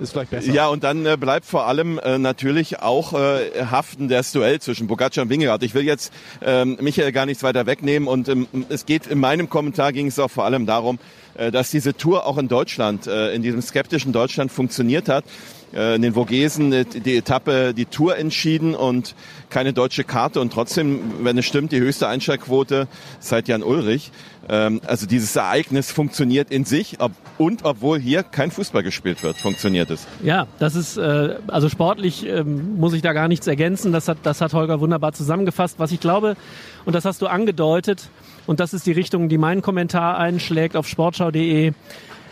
ist 0.00 0.12
vielleicht 0.12 0.30
besser. 0.30 0.52
Ja, 0.52 0.68
und 0.68 0.84
dann 0.84 1.06
äh, 1.06 1.16
bleibt 1.18 1.46
vor 1.46 1.66
allem 1.66 1.98
äh, 1.98 2.18
natürlich 2.18 2.80
auch 2.80 3.12
äh, 3.12 3.64
haften 3.70 4.08
das 4.08 4.32
Duell 4.32 4.60
zwischen 4.60 4.86
Pogacar 4.86 5.22
und 5.22 5.30
Wingegaard. 5.30 5.62
Ich 5.62 5.74
will 5.74 5.84
jetzt 5.84 6.12
ähm, 6.42 6.78
Michael 6.80 7.12
gar 7.12 7.26
nichts 7.26 7.42
weiter 7.42 7.66
wegnehmen 7.66 8.08
und 8.08 8.28
ähm, 8.28 8.48
es 8.68 8.86
geht 8.86 9.06
in 9.06 9.18
meinem 9.18 9.48
Kommentar 9.48 9.92
ging 9.92 10.06
es 10.06 10.18
auch 10.18 10.30
vor 10.30 10.44
allem 10.44 10.66
darum, 10.66 10.98
äh, 11.34 11.50
dass 11.50 11.70
diese 11.70 11.96
Tour 11.96 12.26
auch 12.26 12.38
in 12.38 12.48
Deutschland, 12.48 13.06
äh, 13.06 13.34
in 13.34 13.42
diesem 13.42 13.62
skeptischen 13.62 14.12
Deutschland 14.12 14.50
funktioniert 14.50 15.08
hat 15.08 15.24
in 15.72 16.02
den 16.02 16.14
Vogesen 16.14 16.70
die 16.70 17.16
Etappe, 17.16 17.74
die 17.74 17.84
Tour 17.84 18.16
entschieden 18.16 18.74
und 18.74 19.14
keine 19.50 19.72
deutsche 19.72 20.04
Karte 20.04 20.40
und 20.40 20.52
trotzdem, 20.52 21.24
wenn 21.24 21.38
es 21.38 21.44
stimmt, 21.44 21.72
die 21.72 21.80
höchste 21.80 22.08
Einschaltquote 22.08 22.88
seit 23.18 23.48
Jan 23.48 23.62
Ulrich. 23.62 24.10
Ähm, 24.48 24.80
also 24.86 25.06
dieses 25.06 25.36
Ereignis 25.36 25.92
funktioniert 25.92 26.50
in 26.50 26.64
sich 26.64 26.98
und 27.38 27.64
obwohl 27.64 28.00
hier 28.00 28.22
kein 28.22 28.50
Fußball 28.50 28.82
gespielt 28.82 29.22
wird, 29.22 29.36
funktioniert 29.36 29.90
es. 29.90 30.06
Ja, 30.22 30.46
das 30.58 30.74
ist 30.74 30.96
äh, 30.96 31.36
also 31.46 31.68
sportlich 31.68 32.26
ähm, 32.26 32.78
muss 32.78 32.92
ich 32.92 33.02
da 33.02 33.12
gar 33.12 33.28
nichts 33.28 33.46
ergänzen. 33.46 33.92
Das 33.92 34.08
hat 34.08 34.18
das 34.22 34.40
hat 34.40 34.52
Holger 34.52 34.80
wunderbar 34.80 35.12
zusammengefasst. 35.12 35.78
Was 35.78 35.92
ich 35.92 36.00
glaube 36.00 36.36
und 36.84 36.94
das 36.94 37.04
hast 37.04 37.22
du 37.22 37.26
angedeutet 37.26 38.08
und 38.46 38.58
das 38.60 38.74
ist 38.74 38.86
die 38.86 38.92
Richtung, 38.92 39.28
die 39.28 39.38
mein 39.38 39.62
Kommentar 39.62 40.18
einschlägt 40.18 40.76
auf 40.76 40.88
sportschau.de. 40.88 41.72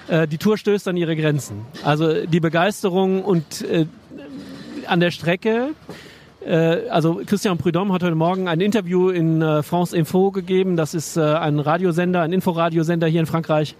Äh, 0.09 0.27
die 0.27 0.39
Tour 0.39 0.57
stößt 0.57 0.89
an 0.89 0.97
ihre 0.97 1.17
Grenzen. 1.17 1.67
Also 1.85 2.27
die 2.27 2.41
Begeisterung 2.41 3.23
und 3.23 3.63
äh, 3.63 3.87
an 4.87 5.01
der 5.01 5.11
Strecke 5.11 5.71
äh, 6.45 6.89
also 6.89 7.21
Christian 7.27 7.59
Prudhomme 7.59 7.93
hat 7.93 8.03
heute 8.03 8.15
Morgen 8.15 8.49
ein 8.49 8.61
Interview 8.61 9.11
in 9.11 9.43
äh, 9.43 9.63
France 9.63 9.97
Info 9.97 10.31
gegeben. 10.31 10.77
Das 10.77 10.95
ist 10.95 11.19
ein 11.19 11.59
Radiosender, 11.59 12.23
ein 12.23 12.33
Inforadiosender 12.33 13.07
hier 13.07 13.21
in 13.21 13.27
Frankreich. 13.27 13.77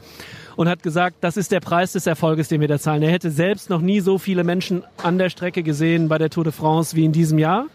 Und 0.57 0.69
hat 0.69 0.83
gesagt, 0.83 1.19
das 1.21 1.37
ist 1.37 1.53
der 1.53 1.61
Preis 1.61 1.93
des 1.93 2.09
Erfolges, 2.09 2.49
den 2.49 2.61
wir 2.61 2.67
da 2.67 2.81
zahlen. 2.81 3.03
Er 3.03 3.13
hätte 3.13 3.31
selbst 3.31 3.71
noch 3.71 3.81
nie 3.81 4.01
so 4.01 4.19
viele 4.19 4.43
Menschen 4.43 4.83
an 5.01 5.17
der 5.17 5.31
Strecke 5.31 5.63
gesehen 5.63 6.09
bei 6.09 6.19
der 6.19 6.31
Tour 6.31 6.43
de 6.43 6.53
France 6.53 6.97
wie 6.97 7.05
in 7.05 7.13
diesem 7.13 7.39
Jahr. 7.39 7.67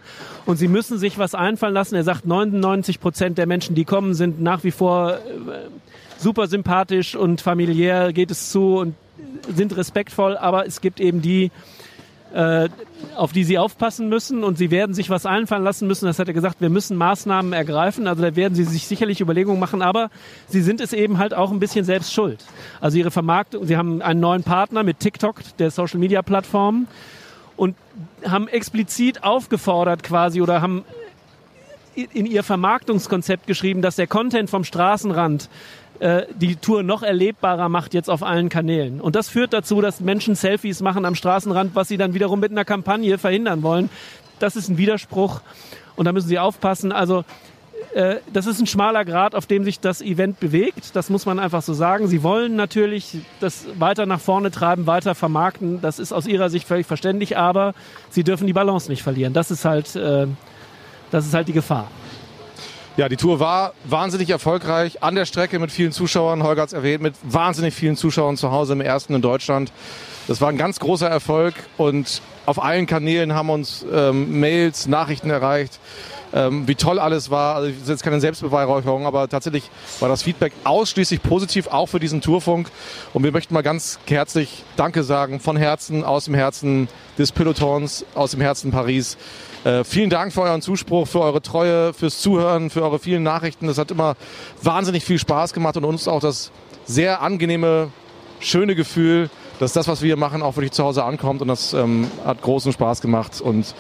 Und 0.45 0.57
sie 0.57 0.67
müssen 0.67 0.98
sich 0.98 1.17
was 1.17 1.33
einfallen 1.33 1.74
lassen. 1.74 1.95
Er 1.95 2.03
sagt, 2.03 2.27
99 2.27 3.00
Prozent 3.00 3.38
der 3.38 3.48
Menschen, 3.48 3.74
die 3.74 3.86
kommen, 3.86 4.13
sind 4.15 4.41
nach 4.41 4.65
wie 4.65 4.72
vor 4.72 5.17
super 6.24 6.48
sympathisch 6.48 7.15
und 7.15 7.42
familiär 7.42 8.13
geht 8.13 8.32
es 8.32 8.50
zu 8.50 8.77
und 8.77 8.96
sind 9.53 9.75
respektvoll. 9.75 10.38
Aber 10.38 10.65
es 10.65 10.82
gibt 10.82 11.00
eben 11.00 11.22
die, 11.22 11.51
äh, 12.34 12.70
auf 13.15 13.32
die 13.32 13.44
sie 13.44 13.58
aufpassen 13.60 14.10
müssen 14.10 14.44
und 14.44 14.58
sie 14.58 14.72
werden 14.72 14.96
sich 14.96 15.10
was 15.10 15.25
einfallen 15.25 15.64
lassen 15.64 15.88
müssen. 15.88 16.05
Das 16.05 16.18
hat 16.18 16.27
er 16.27 16.33
gesagt, 16.33 16.62
wir 16.62 16.70
müssen 16.70 16.98
Maßnahmen 16.98 17.53
ergreifen. 17.53 18.07
Also 18.07 18.24
da 18.24 18.36
werden 18.36 18.55
sie 18.55 18.64
sich 18.64 18.88
sicherlich 18.88 19.22
Überlegungen 19.22 19.59
machen, 19.59 19.81
aber 19.81 20.09
sie 20.48 20.62
sind 20.62 20.81
es 20.81 20.94
eben 20.94 21.20
halt 21.20 21.33
auch 21.33 21.51
ein 21.51 21.59
bisschen 21.59 21.86
selbst 21.86 22.14
schuld. 22.14 22.44
Also 22.81 22.98
ihre 22.98 23.12
Vermarktung, 23.12 23.66
sie 23.66 23.77
haben 23.77 24.01
einen 24.01 24.20
neuen 24.20 24.44
Partner 24.44 24.83
mit 24.83 25.00
TikTok, 25.00 25.42
der 25.59 25.70
Social 25.70 26.00
Media 26.00 26.22
Plattform 26.22 26.88
und 27.55 27.75
haben 28.25 28.48
explizit 28.48 29.24
aufgefordert 29.24 30.01
quasi 30.01 30.42
oder 30.42 30.62
haben 30.62 30.83
in 31.96 32.25
ihr 32.25 32.44
Vermarktungskonzept 32.44 33.46
geschrieben, 33.46 33.81
dass 33.81 33.98
der 33.98 34.07
Content 34.07 34.50
vom 34.50 34.64
Straßenrand 34.64 35.50
äh, 36.03 36.27
die 36.35 36.57
Tour 36.57 36.83
noch 36.83 37.01
erlebbarer 37.01 37.70
macht 37.70 37.94
jetzt 37.94 38.09
auf 38.09 38.24
allen 38.24 38.50
Kanälen. 38.50 39.00
Und 39.00 39.16
das 39.16 39.29
führt 39.29 39.53
dazu, 39.53 39.79
dass 39.79 40.01
Menschen 40.01 40.35
Selfies 40.35 40.81
machen 40.81 41.05
am 41.05 41.16
Straßenrand, 41.16 41.75
was 41.75 41.87
sie 41.87 41.96
dann 41.96 42.13
wiederum 42.13 42.42
mit 42.42 42.51
einer 42.51 42.66
Kampagne 42.66 43.18
verhindern 43.18 43.63
wollen. 43.63 43.89
Das 44.39 44.57
ist 44.57 44.68
ein 44.68 44.77
Widerspruch 44.77 45.39
und 45.96 46.03
da 46.03 46.11
müssen 46.11 46.27
sie 46.27 46.39
aufpassen. 46.39 46.92
Also 46.92 47.24
äh, 47.94 48.18
das 48.33 48.48
ist 48.48 48.59
ein 48.59 48.68
schmaler 48.68 49.05
Grad, 49.05 49.33
auf 49.33 49.46
dem 49.46 49.63
sich 49.63 49.79
das 49.79 50.01
Event 50.01 50.42
bewegt. 50.42 50.94
Das 50.94 51.09
muss 51.09 51.25
man 51.25 51.39
einfach 51.39 51.61
so 51.61 51.74
sagen. 51.74 52.09
Sie 52.09 52.22
wollen 52.22 52.57
natürlich 52.57 53.20
das 53.39 53.66
weiter 53.79 54.05
nach 54.05 54.20
vorne 54.20 54.51
treiben, 54.51 54.85
weiter 54.87 55.16
vermarkten. 55.16 55.79
Das 55.79 56.00
ist 56.00 56.11
aus 56.11 56.27
ihrer 56.27 56.50
Sicht 56.50 56.68
völlig 56.68 56.85
verständlich, 56.85 57.37
aber 57.37 57.74
sie 58.09 58.25
dürfen 58.25 58.46
die 58.46 58.53
Balance 58.53 58.92
nicht 58.92 59.03
verlieren. 59.03 59.31
Das 59.31 59.51
ist 59.51 59.63
halt, 59.63 59.96
äh, 59.96 60.27
das 61.11 61.25
ist 61.25 61.33
halt 61.33 61.48
die 61.48 61.53
Gefahr. 61.53 61.87
Ja, 62.96 63.10
die 63.10 63.18
Tour 63.18 63.40
war 63.40 63.74
wahnsinnig 63.86 64.29
erfolgreich 64.29 65.01
an 65.01 65.16
der 65.16 65.25
Strecke 65.25 65.58
mit 65.58 65.72
vielen 65.72 65.92
Zuschauern. 65.92 66.44
Holger 66.44 66.62
hat 66.62 66.68
es 66.68 66.74
erwähnt, 66.74 67.01
mit 67.01 67.16
wahnsinnig 67.24 67.74
vielen 67.74 67.98
Zuschauern 67.98 68.38
zu 68.38 68.51
Hause 68.51 68.74
im 68.74 68.82
ersten 68.82 69.16
in 69.16 69.22
Deutschland. 69.24 69.72
Das 70.27 70.42
war 70.42 70.50
ein 70.50 70.60
ganz 70.60 70.79
großer 70.79 71.10
Erfolg 71.10 71.56
und 71.77 72.22
auf 72.46 72.62
allen 72.64 72.86
Kanälen 72.86 73.34
haben 73.34 73.50
uns 73.50 73.84
ähm, 73.92 74.40
Mails, 74.40 74.86
Nachrichten 74.86 75.32
erreicht, 75.32 75.79
ähm, 76.33 76.67
wie 76.67 76.75
toll 76.75 77.00
alles 77.00 77.29
war. 77.29 77.55
Also 77.55 77.69
das 77.69 77.83
ist 77.83 77.89
jetzt 77.89 78.03
keine 78.03 78.19
Selbstbeweihräucherung, 78.19 79.05
aber 79.05 79.29
tatsächlich 79.29 79.69
war 80.00 80.09
das 80.09 80.24
Feedback 80.24 80.53
ausschließlich 80.63 81.22
positiv, 81.22 81.67
auch 81.67 81.87
für 81.87 82.00
diesen 82.00 82.22
Tourfunk. 82.22 82.69
Und 83.13 83.24
wir 83.24 83.31
möchten 83.31 83.53
mal 83.53 83.61
ganz 83.61 84.00
herzlich 84.07 84.63
Danke 84.75 85.03
sagen, 85.03 85.39
von 85.39 85.55
Herzen, 85.55 86.03
aus 86.03 86.25
dem 86.25 86.33
Herzen 86.33 86.87
des 87.17 87.31
Pelotons, 87.31 88.05
aus 88.15 88.31
dem 88.31 88.41
Herzen 88.41 88.72
Paris. 88.72 89.17
Äh, 89.63 89.83
vielen 89.83 90.09
Dank 90.09 90.33
für 90.33 90.41
euren 90.41 90.61
Zuspruch, 90.61 91.07
für 91.07 91.22
eure 91.22 91.41
Treue, 91.41 91.93
fürs 91.93 92.19
Zuhören, 92.19 92.69
für 92.69 92.81
eure 92.81 93.00
vielen 93.00 93.24
Nachrichten. 93.24 93.67
Das 93.67 93.77
hat 93.77 93.91
immer 93.91 94.15
wahnsinnig 94.61 95.05
viel 95.05 95.19
Spaß 95.19 95.53
gemacht 95.53 95.77
und 95.77 95.85
uns 95.85 96.07
auch 96.07 96.19
das 96.19 96.51
sehr 96.85 97.22
angenehme, 97.22 97.89
schöne 98.39 98.75
Gefühl, 98.75 99.29
dass 99.59 99.72
das, 99.72 99.87
was 99.87 100.01
wir 100.01 100.17
machen, 100.17 100.41
auch 100.41 100.57
wirklich 100.57 100.74
zu 100.74 100.83
Hause 100.83 101.03
ankommt. 101.03 101.41
Und 101.41 101.48
das 101.48 101.74
ähm, 101.74 102.09
hat 102.25 102.41
großen 102.41 102.74
Spaß 102.74 103.00
gemacht. 103.00 103.39
Und 103.39 103.74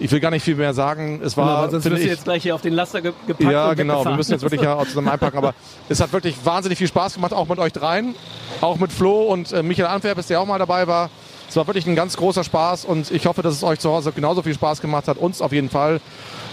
ich 0.00 0.10
will 0.10 0.20
gar 0.20 0.30
nicht 0.30 0.42
viel 0.42 0.56
mehr 0.56 0.74
sagen. 0.74 1.20
Es 1.22 1.36
war, 1.36 1.66
genau, 1.66 1.70
sonst 1.70 1.90
wirst 1.90 2.04
du 2.04 2.08
jetzt 2.08 2.24
gleich 2.24 2.42
hier 2.42 2.54
auf 2.54 2.62
den 2.62 2.72
Laster 2.72 3.00
gepackt. 3.00 3.40
Ja, 3.40 3.74
genau. 3.74 4.04
Wir 4.04 4.16
müssen 4.16 4.32
jetzt 4.32 4.42
wirklich 4.42 4.62
ja 4.62 4.74
auch 4.74 4.86
zusammen 4.86 5.08
einpacken. 5.08 5.38
Aber 5.38 5.54
es 5.88 6.00
hat 6.00 6.12
wirklich 6.12 6.36
wahnsinnig 6.44 6.78
viel 6.78 6.88
Spaß 6.88 7.14
gemacht, 7.14 7.32
auch 7.32 7.48
mit 7.48 7.58
euch 7.58 7.72
dreien. 7.72 8.14
Auch 8.60 8.78
mit 8.78 8.92
Flo 8.92 9.22
und 9.22 9.52
äh, 9.52 9.62
Michael 9.62 9.88
Antwerpes, 9.88 10.26
der 10.26 10.40
auch 10.40 10.46
mal 10.46 10.58
dabei 10.58 10.86
war. 10.86 11.10
Es 11.48 11.56
war 11.56 11.66
wirklich 11.66 11.86
ein 11.86 11.94
ganz 11.94 12.16
großer 12.16 12.42
Spaß 12.42 12.84
und 12.84 13.10
ich 13.10 13.26
hoffe, 13.26 13.42
dass 13.42 13.54
es 13.54 13.62
euch 13.62 13.78
zu 13.78 13.90
Hause 13.90 14.12
genauso 14.12 14.42
viel 14.42 14.54
Spaß 14.54 14.80
gemacht 14.80 15.08
hat. 15.08 15.18
Uns 15.18 15.40
auf 15.40 15.52
jeden 15.52 15.68
Fall. 15.68 16.00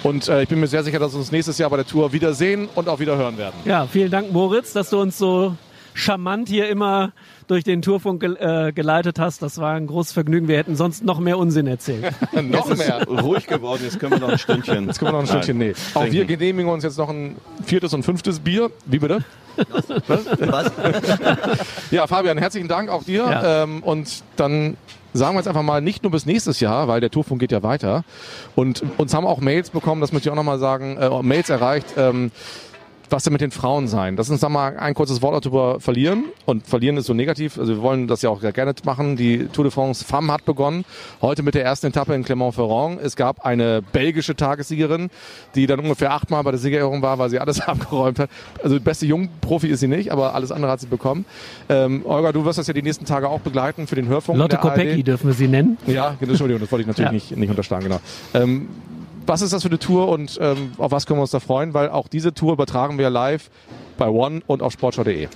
Und 0.03 0.27
äh, 0.27 0.43
ich 0.43 0.49
bin 0.49 0.59
mir 0.59 0.67
sehr 0.67 0.83
sicher, 0.83 0.99
dass 0.99 1.13
wir 1.13 1.19
uns 1.19 1.31
nächstes 1.31 1.57
Jahr 1.57 1.69
bei 1.69 1.77
der 1.77 1.87
Tour 1.87 2.11
wiedersehen 2.11 2.69
und 2.75 2.89
auch 2.89 2.99
wieder 2.99 3.17
hören 3.17 3.37
werden. 3.37 3.55
Ja, 3.65 3.87
vielen 3.87 4.11
Dank, 4.11 4.31
Moritz, 4.31 4.73
dass 4.73 4.89
du 4.89 4.99
uns 4.99 5.17
so 5.17 5.55
charmant 5.93 6.49
hier 6.49 6.69
immer 6.69 7.11
durch 7.47 7.63
den 7.63 7.81
Tourfunk 7.81 8.21
ge 8.21 8.35
äh, 8.39 8.71
geleitet 8.71 9.19
hast. 9.19 9.41
Das 9.41 9.57
war 9.57 9.73
ein 9.73 9.87
großes 9.87 10.13
Vergnügen. 10.13 10.47
Wir 10.47 10.57
hätten 10.57 10.75
sonst 10.75 11.03
noch 11.03 11.19
mehr 11.19 11.37
Unsinn 11.37 11.67
erzählt. 11.67 12.13
noch 12.31 12.75
mehr. 12.75 13.05
Ruhig 13.07 13.47
geworden. 13.47 13.81
Jetzt 13.83 13.99
können 13.99 14.13
wir 14.13 14.19
noch 14.19 14.29
ein 14.29 14.37
Stündchen. 14.37 14.87
Jetzt 14.87 14.99
können 14.99 15.09
wir 15.09 15.13
noch 15.13 15.21
ein 15.21 15.27
Stündchen. 15.27 15.57
Nee. 15.57 15.73
Auch 15.93 16.05
wir 16.05 16.25
genehmigen 16.25 16.71
uns 16.71 16.83
jetzt 16.83 16.97
noch 16.97 17.09
ein 17.09 17.35
viertes 17.65 17.93
und 17.93 18.03
fünftes 18.03 18.39
Bier. 18.39 18.71
Wie 18.85 18.99
bitte? 18.99 19.23
Was? 19.69 19.89
Was? 19.89 20.71
ja, 21.91 22.07
Fabian, 22.07 22.37
herzlichen 22.37 22.67
Dank 22.67 22.89
auch 22.89 23.03
dir. 23.03 23.23
Ja. 23.23 23.63
Ähm, 23.63 23.83
und 23.83 24.23
dann 24.37 24.77
sagen 25.13 25.35
wir 25.35 25.39
jetzt 25.39 25.47
einfach 25.47 25.61
mal 25.61 25.81
nicht 25.81 26.03
nur 26.03 26.11
bis 26.11 26.25
nächstes 26.25 26.59
Jahr, 26.59 26.87
weil 26.87 27.01
der 27.01 27.09
Tourfunk 27.09 27.41
geht 27.41 27.51
ja 27.51 27.63
weiter. 27.63 28.03
Und 28.55 28.83
uns 28.97 29.13
haben 29.13 29.25
auch 29.25 29.39
Mails 29.39 29.69
bekommen, 29.69 30.01
das 30.01 30.13
möchte 30.13 30.29
ich 30.29 30.31
auch 30.31 30.37
nochmal 30.37 30.59
sagen, 30.59 30.97
äh, 30.97 31.09
Mails 31.21 31.49
erreicht. 31.49 31.87
Ähm, 31.97 32.31
was 33.11 33.23
denn 33.23 33.33
mit 33.33 33.41
den 33.41 33.51
Frauen 33.51 33.87
sein? 33.87 34.15
Lass 34.15 34.29
uns 34.29 34.41
da 34.41 34.49
mal 34.49 34.77
ein 34.77 34.93
kurzes 34.93 35.21
Wort 35.21 35.45
darüber 35.45 35.79
verlieren. 35.79 36.25
Und 36.45 36.67
verlieren 36.67 36.97
ist 36.97 37.05
so 37.05 37.13
negativ. 37.13 37.57
Also 37.57 37.75
wir 37.75 37.81
wollen 37.81 38.07
das 38.07 38.21
ja 38.21 38.29
auch 38.29 38.41
gerne 38.41 38.73
machen. 38.83 39.15
Die 39.15 39.47
Tour 39.47 39.65
de 39.65 39.71
France 39.71 40.05
Femme 40.05 40.31
hat 40.31 40.45
begonnen. 40.45 40.85
Heute 41.21 41.43
mit 41.43 41.55
der 41.55 41.63
ersten 41.63 41.87
Etappe 41.87 42.13
in 42.13 42.23
Clermont-Ferrand. 42.23 43.01
Es 43.01 43.15
gab 43.15 43.45
eine 43.45 43.81
belgische 43.81 44.35
Tagessiegerin, 44.35 45.09
die 45.55 45.67
dann 45.67 45.79
ungefähr 45.79 46.13
achtmal 46.13 46.43
bei 46.43 46.51
der 46.51 46.59
Siegerehrung 46.59 47.01
war, 47.01 47.19
weil 47.19 47.29
sie 47.29 47.39
alles 47.39 47.61
abgeräumt 47.67 48.19
hat. 48.19 48.29
Also 48.63 48.79
beste 48.79 49.05
Jungprofi 49.05 49.67
ist 49.67 49.79
sie 49.81 49.87
nicht, 49.87 50.11
aber 50.11 50.35
alles 50.35 50.51
andere 50.51 50.71
hat 50.71 50.79
sie 50.79 50.87
bekommen. 50.87 51.25
Ähm, 51.69 52.05
Olga, 52.05 52.31
du 52.31 52.45
wirst 52.45 52.59
das 52.59 52.67
ja 52.67 52.73
die 52.73 52.83
nächsten 52.83 53.05
Tage 53.05 53.29
auch 53.29 53.41
begleiten 53.41 53.87
für 53.87 53.95
den 53.95 54.07
Hörfunk. 54.07 54.37
Lotte 54.37 54.57
Kopecki 54.57 55.03
dürfen 55.03 55.27
wir 55.27 55.33
sie 55.33 55.47
nennen. 55.47 55.77
Ja, 55.87 56.15
Entschuldigung, 56.19 56.61
das 56.61 56.71
wollte 56.71 56.81
ich 56.81 56.87
natürlich 56.87 57.07
ja. 57.07 57.11
nicht, 57.11 57.37
nicht 57.37 57.49
unterschlagen, 57.49 57.83
genau. 57.83 57.99
Ähm, 58.33 58.69
was 59.25 59.41
ist 59.41 59.53
das 59.53 59.63
für 59.63 59.69
eine 59.69 59.79
Tour 59.79 60.09
und 60.09 60.37
ähm, 60.41 60.71
auf 60.77 60.91
was 60.91 61.05
können 61.05 61.19
wir 61.19 61.23
uns 61.23 61.31
da 61.31 61.39
freuen? 61.39 61.73
Weil 61.73 61.89
auch 61.89 62.07
diese 62.07 62.33
Tour 62.33 62.53
übertragen 62.53 62.97
wir 62.97 63.09
live 63.09 63.49
bei 63.97 64.07
One 64.07 64.41
und 64.47 64.61
auf 64.61 64.73
sportschau.de. 64.73 65.27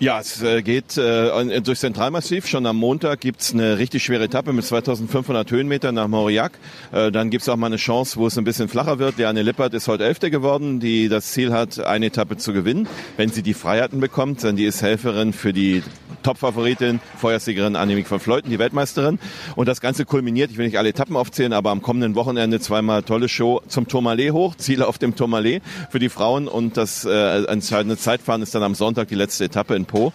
Ja, 0.00 0.18
es 0.18 0.42
äh, 0.42 0.62
geht 0.62 0.96
äh, 0.96 1.60
durch 1.60 1.78
Zentralmassiv. 1.78 2.46
Schon 2.46 2.64
am 2.64 2.76
Montag 2.76 3.20
gibt's 3.20 3.52
eine 3.52 3.76
richtig 3.76 4.02
schwere 4.02 4.24
Etappe 4.24 4.54
mit 4.54 4.64
2500 4.64 5.50
Höhenmetern 5.50 5.94
nach 5.94 6.08
Mauriac. 6.08 6.52
Äh, 6.90 7.12
dann 7.12 7.28
gibt's 7.28 7.50
auch 7.50 7.56
mal 7.56 7.66
eine 7.66 7.76
Chance, 7.76 8.16
wo 8.18 8.26
es 8.26 8.38
ein 8.38 8.44
bisschen 8.44 8.70
flacher 8.70 8.98
wird. 8.98 9.18
Leanne 9.18 9.42
Lippert 9.42 9.74
ist 9.74 9.88
heute 9.88 10.04
Elfte 10.06 10.30
geworden, 10.30 10.80
die 10.80 11.10
das 11.10 11.32
Ziel 11.32 11.52
hat, 11.52 11.80
eine 11.80 12.06
Etappe 12.06 12.38
zu 12.38 12.54
gewinnen, 12.54 12.88
wenn 13.18 13.28
sie 13.28 13.42
die 13.42 13.52
Freiheiten 13.52 14.00
bekommt. 14.00 14.42
Denn 14.42 14.56
die 14.56 14.64
ist 14.64 14.80
Helferin 14.80 15.34
für 15.34 15.52
die 15.52 15.82
Topfavoritin, 16.22 17.00
Feuersiegerin 17.16 17.76
Annemiek 17.76 18.06
von 18.06 18.20
Fleuten, 18.20 18.50
die 18.50 18.58
Weltmeisterin. 18.58 19.18
Und 19.56 19.68
das 19.68 19.80
Ganze 19.80 20.04
kulminiert, 20.04 20.50
ich 20.50 20.58
will 20.58 20.66
nicht 20.66 20.78
alle 20.78 20.90
Etappen 20.90 21.16
aufzählen, 21.16 21.52
aber 21.52 21.70
am 21.70 21.82
kommenden 21.82 22.14
Wochenende 22.14 22.60
zweimal 22.60 23.02
tolle 23.02 23.28
Show 23.28 23.62
zum 23.68 23.88
Tourmalet 23.88 24.32
hoch, 24.32 24.54
Ziele 24.56 24.86
auf 24.86 24.98
dem 24.98 25.16
Tourmalet 25.16 25.62
für 25.90 25.98
die 25.98 26.08
Frauen. 26.08 26.48
Und 26.48 26.76
das 26.76 27.04
äh, 27.04 27.44
entscheidende 27.44 27.96
Zeitfahren 27.96 28.42
ist 28.42 28.54
dann 28.54 28.62
am 28.62 28.74
Sonntag 28.74 29.08
die 29.08 29.14
letzte 29.14 29.44
Etappe 29.44 29.74
in 29.74 29.86
Po 29.86 30.12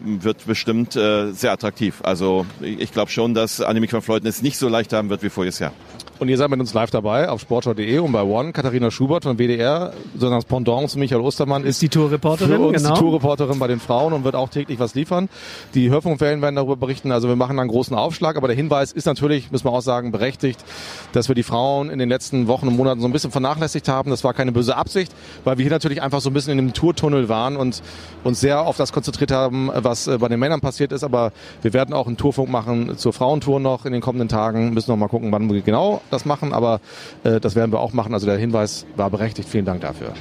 wird 0.00 0.46
bestimmt 0.46 0.96
äh, 0.96 1.32
sehr 1.32 1.52
attraktiv. 1.52 2.00
Also 2.02 2.46
ich 2.60 2.92
glaube 2.92 3.10
schon, 3.10 3.34
dass 3.34 3.60
Annemiek 3.60 3.92
van 3.92 4.02
Fleuten 4.02 4.26
es 4.26 4.42
nicht 4.42 4.58
so 4.58 4.68
leicht 4.68 4.92
haben 4.92 5.10
wird 5.10 5.22
wie 5.22 5.30
voriges 5.30 5.58
Jahr. 5.58 5.72
Und 6.18 6.28
ihr 6.28 6.38
seid 6.38 6.48
mit 6.48 6.60
uns 6.60 6.72
live 6.72 6.90
dabei 6.90 7.28
auf 7.28 7.42
sportschau.de 7.42 7.98
und 7.98 8.10
bei 8.10 8.22
One. 8.22 8.52
Katharina 8.52 8.90
Schubert 8.90 9.24
von 9.24 9.36
WDR, 9.36 9.92
sondern 10.16 10.38
das 10.38 10.46
Pendant 10.46 10.88
zu 10.88 10.98
Michael 10.98 11.20
Ostermann 11.20 11.62
ist, 11.62 11.76
ist 11.76 11.82
die 11.82 11.88
Tourreporterin, 11.90 12.56
für 12.56 12.60
uns 12.60 12.82
genau. 12.82 12.94
die 12.94 13.00
Tourreporterin 13.00 13.58
bei 13.58 13.66
den 13.66 13.80
Frauen 13.80 14.14
und 14.14 14.24
wird 14.24 14.34
auch 14.34 14.48
täglich 14.48 14.78
was 14.78 14.94
liefern. 14.94 15.28
Die 15.74 15.90
Hörfunkquellen 15.90 16.40
werden 16.40 16.56
darüber 16.56 16.76
berichten. 16.76 17.12
Also 17.12 17.28
wir 17.28 17.36
machen 17.36 17.58
einen 17.58 17.68
großen 17.68 17.94
Aufschlag, 17.94 18.36
aber 18.36 18.48
der 18.48 18.56
Hinweis 18.56 18.92
ist 18.92 19.04
natürlich, 19.04 19.50
müssen 19.50 19.66
wir 19.66 19.72
auch 19.72 19.82
sagen, 19.82 20.10
berechtigt, 20.10 20.64
dass 21.12 21.28
wir 21.28 21.34
die 21.34 21.42
Frauen 21.42 21.90
in 21.90 21.98
den 21.98 22.08
letzten 22.08 22.46
Wochen 22.46 22.68
und 22.68 22.76
Monaten 22.76 23.00
so 23.02 23.06
ein 23.06 23.12
bisschen 23.12 23.30
vernachlässigt 23.30 23.86
haben. 23.88 24.08
Das 24.08 24.24
war 24.24 24.32
keine 24.32 24.52
böse 24.52 24.74
Absicht, 24.74 25.12
weil 25.44 25.58
wir 25.58 25.64
hier 25.64 25.72
natürlich 25.72 26.00
einfach 26.00 26.20
so 26.20 26.30
ein 26.30 26.32
bisschen 26.32 26.52
in 26.52 26.58
dem 26.58 26.72
Tourtunnel 26.72 27.28
waren 27.28 27.56
und 27.56 27.82
uns 28.24 28.40
sehr 28.40 28.62
auf 28.62 28.78
das 28.78 28.92
konzentriert 28.92 29.32
haben, 29.32 29.70
was 29.86 30.06
äh, 30.06 30.18
bei 30.18 30.28
den 30.28 30.38
Männern 30.38 30.60
passiert 30.60 30.92
ist. 30.92 31.04
Aber 31.04 31.32
wir 31.62 31.72
werden 31.72 31.94
auch 31.94 32.06
einen 32.06 32.18
Tourfunk 32.18 32.50
machen 32.50 32.98
zur 32.98 33.14
Frauentour 33.14 33.60
noch 33.60 33.86
in 33.86 33.92
den 33.92 34.02
kommenden 34.02 34.28
Tagen. 34.28 34.74
Müssen 34.74 34.90
noch 34.90 34.98
mal 34.98 35.08
gucken, 35.08 35.32
wann 35.32 35.50
wir 35.50 35.62
genau 35.62 36.02
das 36.10 36.26
machen. 36.26 36.52
Aber 36.52 36.80
äh, 37.24 37.40
das 37.40 37.54
werden 37.56 37.72
wir 37.72 37.80
auch 37.80 37.94
machen. 37.94 38.12
Also 38.12 38.26
der 38.26 38.36
Hinweis 38.36 38.84
war 38.96 39.08
berechtigt. 39.08 39.48
Vielen 39.48 39.64
Dank 39.64 39.80
dafür. 39.80 40.12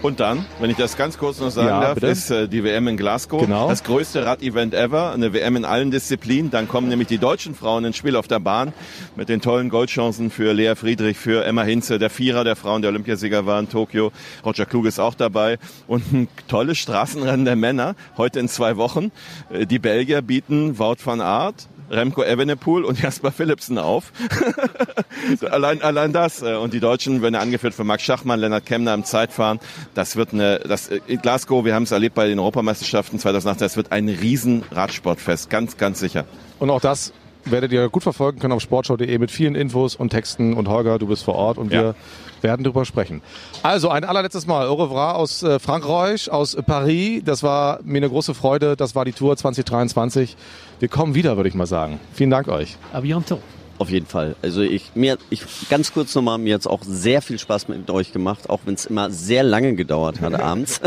Und 0.00 0.20
dann, 0.20 0.46
wenn 0.60 0.70
ich 0.70 0.76
das 0.76 0.96
ganz 0.96 1.18
kurz 1.18 1.40
noch 1.40 1.50
sagen 1.50 1.66
Ja, 1.68 1.80
darf, 1.80 1.94
bitte. 1.96 2.06
ist 2.06 2.30
äh, 2.30 2.46
die 2.46 2.62
WM 2.62 2.86
in 2.86 2.96
Glasgow. 2.96 3.40
Genau. 3.40 3.68
Das 3.68 3.82
größte 3.82 4.24
Rad-Event 4.24 4.72
ever, 4.72 5.10
eine 5.12 5.32
WM 5.32 5.56
in 5.56 5.64
allen 5.64 5.90
Disziplinen. 5.90 6.52
Dann 6.52 6.68
kommen 6.68 6.88
nämlich 6.88 7.08
die 7.08 7.18
deutschen 7.18 7.56
Frauen 7.56 7.84
ins 7.84 7.96
Spiel 7.96 8.14
auf 8.14 8.28
der 8.28 8.38
Bahn 8.38 8.72
mit 9.16 9.28
den 9.28 9.40
tollen 9.40 9.70
Goldchancen 9.70 10.30
für 10.30 10.52
Lea 10.52 10.74
Friedrich, 10.76 11.16
für 11.16 11.44
Emma 11.44 11.62
Hinze, 11.64 11.98
der 11.98 12.10
Vierer 12.10 12.44
der 12.44 12.54
Frauen, 12.54 12.80
der 12.82 12.92
Olympiasieger 12.92 13.44
war 13.44 13.58
in 13.58 13.68
Tokio. 13.68 14.12
Roger 14.44 14.66
Klug 14.66 14.86
ist 14.86 15.00
auch 15.00 15.14
dabei. 15.14 15.58
Und 15.88 16.12
ein 16.12 16.28
tolles 16.46 16.78
Straßenrennen 16.78 17.44
der 17.44 17.56
Männer, 17.56 17.96
heute 18.16 18.38
in 18.38 18.48
zwei 18.48 18.76
Wochen. 18.76 19.10
Äh, 19.50 19.66
Die 19.66 19.80
Belgier 19.80 20.22
bieten 20.22 20.78
Wout 20.78 20.98
van 21.04 21.20
Aert, 21.20 21.66
Remco 21.90 22.22
Evenepoel 22.22 22.84
und 22.84 23.00
Jasper 23.00 23.32
Philipsen 23.32 23.78
auf. 23.78 24.12
allein, 25.50 25.82
allein 25.82 26.12
das. 26.12 26.42
äh, 26.42 26.54
Und 26.54 26.72
die 26.74 26.80
Deutschen 26.80 27.22
werden 27.22 27.34
angeführt 27.34 27.74
von 27.74 27.86
Max 27.86 28.02
Schachmann, 28.02 28.40
Lennart 28.40 28.66
Kemner 28.66 28.94
im 28.94 29.04
Zeitfahren. 29.04 29.58
Das 29.94 30.16
wird 30.16 30.32
eine, 30.32 30.60
das, 30.60 30.88
äh, 30.88 31.00
in 31.06 31.20
Glasgow, 31.20 31.64
wir 31.64 31.74
haben 31.74 31.84
es 31.84 31.90
erlebt 31.90 32.14
bei 32.14 32.26
den 32.26 32.38
Europameisterschaften 32.38 33.18
2008, 33.18 33.60
das 33.60 33.76
wird 33.76 33.92
ein 33.92 34.08
riesen 34.08 34.64
Radsportfest, 34.70 35.50
ganz, 35.50 35.76
ganz 35.76 36.00
sicher. 36.00 36.24
Und 36.58 36.70
auch 36.70 36.80
das 36.80 37.12
werdet 37.50 37.72
ihr 37.72 37.88
gut 37.88 38.02
verfolgen 38.02 38.38
können 38.38 38.52
auf 38.52 38.62
sportschau.de 38.62 39.18
mit 39.18 39.30
vielen 39.30 39.54
Infos 39.54 39.96
und 39.96 40.10
Texten. 40.10 40.54
Und 40.54 40.68
Holger, 40.68 40.98
du 40.98 41.06
bist 41.06 41.24
vor 41.24 41.34
Ort 41.34 41.58
und 41.58 41.72
Ja. 41.72 41.82
wir 41.82 41.94
werden 42.42 42.62
darüber 42.64 42.84
sprechen. 42.84 43.22
Also 43.62 43.88
ein 43.88 44.04
allerletztes 44.04 44.46
Mal. 44.46 44.68
Au 44.68 44.74
revoir 44.74 45.16
aus 45.16 45.42
äh, 45.42 45.58
Frankreich, 45.58 46.30
aus 46.30 46.54
äh, 46.54 46.62
Paris. 46.62 47.22
Das 47.24 47.42
war 47.42 47.80
mir 47.84 47.98
eine 47.98 48.08
große 48.08 48.34
Freude. 48.34 48.76
Das 48.76 48.94
war 48.94 49.04
die 49.04 49.12
Tour 49.12 49.36
2023. 49.36 50.36
Wir 50.80 50.88
kommen 50.88 51.14
wieder, 51.14 51.36
würde 51.36 51.48
ich 51.48 51.54
mal 51.54 51.66
sagen. 51.66 51.98
Vielen 52.14 52.30
Dank 52.30 52.48
euch. 52.48 52.76
A 52.92 53.00
bientôt. 53.00 53.38
Auf 53.80 53.90
jeden 53.90 54.06
Fall. 54.06 54.34
Also 54.42 54.60
ich 54.62 54.90
mir 54.96 55.18
ich 55.30 55.42
ganz 55.70 55.92
kurz 55.92 56.12
nochmal, 56.16 56.38
mir 56.38 56.48
jetzt 56.50 56.66
auch 56.66 56.80
sehr 56.82 57.22
viel 57.22 57.38
Spaß 57.38 57.68
mit 57.68 57.88
euch 57.90 58.12
gemacht, 58.12 58.50
auch 58.50 58.58
wenn 58.64 58.74
es 58.74 58.86
immer 58.86 59.08
sehr 59.10 59.44
lange 59.44 59.74
gedauert 59.76 60.20
hat 60.20 60.34
abends. 60.34 60.80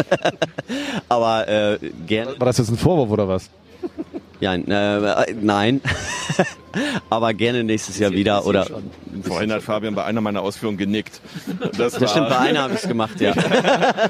Aber 1.09 1.47
äh, 1.47 1.77
gerne. 2.05 2.37
War 2.37 2.45
das 2.47 2.57
jetzt 2.57 2.69
ein 2.69 2.77
Vorwurf 2.77 3.09
oder 3.09 3.27
was? 3.27 3.49
Ja, 4.41 4.55
äh, 4.55 5.33
nein. 5.39 5.81
Aber 7.09 7.33
gerne 7.33 7.63
nächstes 7.63 7.99
Jahr 7.99 8.11
wieder 8.11 8.45
oder 8.45 8.65
Vorhin 9.23 9.51
hat 9.51 9.61
Fabian 9.61 9.93
bei 9.93 10.03
einer 10.03 10.19
meiner 10.21 10.41
Ausführungen 10.41 10.77
genickt. 10.77 11.21
Das, 11.77 11.93
Das 11.93 12.11
stimmt, 12.11 12.29
bei 12.29 12.37
einer 12.39 12.63
habe 12.63 12.73
ich 12.73 12.81
es 12.81 12.87
gemacht, 12.87 13.21
ja. 13.21 13.33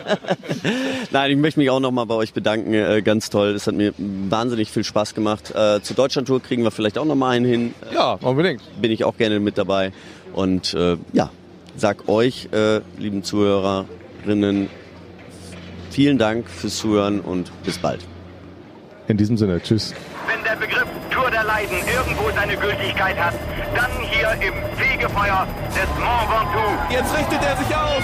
Nein, 1.12 1.32
ich 1.32 1.38
möchte 1.38 1.60
mich 1.60 1.70
auch 1.70 1.80
nochmal 1.82 2.06
bei 2.06 2.16
euch 2.16 2.34
bedanken. 2.34 2.74
Äh, 2.74 3.02
ganz 3.02 3.30
toll. 3.30 3.50
Es 3.50 3.68
hat 3.68 3.76
mir 3.76 3.94
wahnsinnig 3.98 4.72
viel 4.72 4.86
Spaß 4.86 5.14
gemacht. 5.16 5.52
Äh, 5.54 5.82
zur 5.82 5.96
Deutschlandtour 5.96 6.42
kriegen 6.42 6.64
wir 6.64 6.72
vielleicht 6.72 6.98
auch 6.98 7.06
nochmal 7.06 7.36
einen 7.36 7.46
hin. 7.46 7.74
Ja, 7.94 8.14
unbedingt. 8.14 8.62
Bin 8.82 8.92
ich 8.92 9.04
auch 9.04 9.18
gerne 9.18 9.40
mit 9.40 9.58
dabei. 9.58 9.92
Und 10.34 10.74
äh, 10.76 10.96
ja, 11.12 11.30
sag 11.76 12.08
euch, 12.08 12.48
äh, 12.54 12.80
lieben 12.98 13.24
Zuhörerinnen, 13.24 14.70
vielen 15.90 16.18
Dank 16.18 16.50
fürs 16.50 16.78
Zuhören 16.78 17.20
und 17.20 17.52
bis 17.66 17.80
bald. 17.80 18.06
In 19.08 19.18
diesem 19.18 19.36
Sinne, 19.36 19.62
tschüss. 19.62 19.94
Wenn 20.52 20.60
der 20.60 20.68
Begriff 20.68 20.88
Tour 21.12 21.32
der 21.32 21.46
Leiden 21.46 21.78
irgendwo 21.88 22.30
seine 22.32 22.58
Gültigkeit 22.58 23.18
hat, 23.18 23.34
dann 23.74 23.90
hier 24.02 24.32
im 24.46 24.54
Fegefeuer 24.76 25.48
des 25.70 25.88
Mont 25.98 26.30
Ventoux. 26.30 26.94
Jetzt 26.94 27.18
richtet 27.18 27.42
er 27.42 27.56
sich 27.56 27.74
auf. 27.74 28.04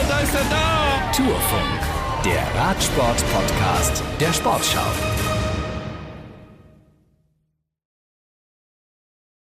Und 0.00 0.08
da 0.08 0.18
ist 0.20 0.32
er 0.32 0.44
da. 0.48 1.12
Tourfunk, 1.16 1.80
der 2.24 2.60
Radsport-Podcast 2.62 4.02
der 4.20 4.32
Sportschau. 4.32 5.11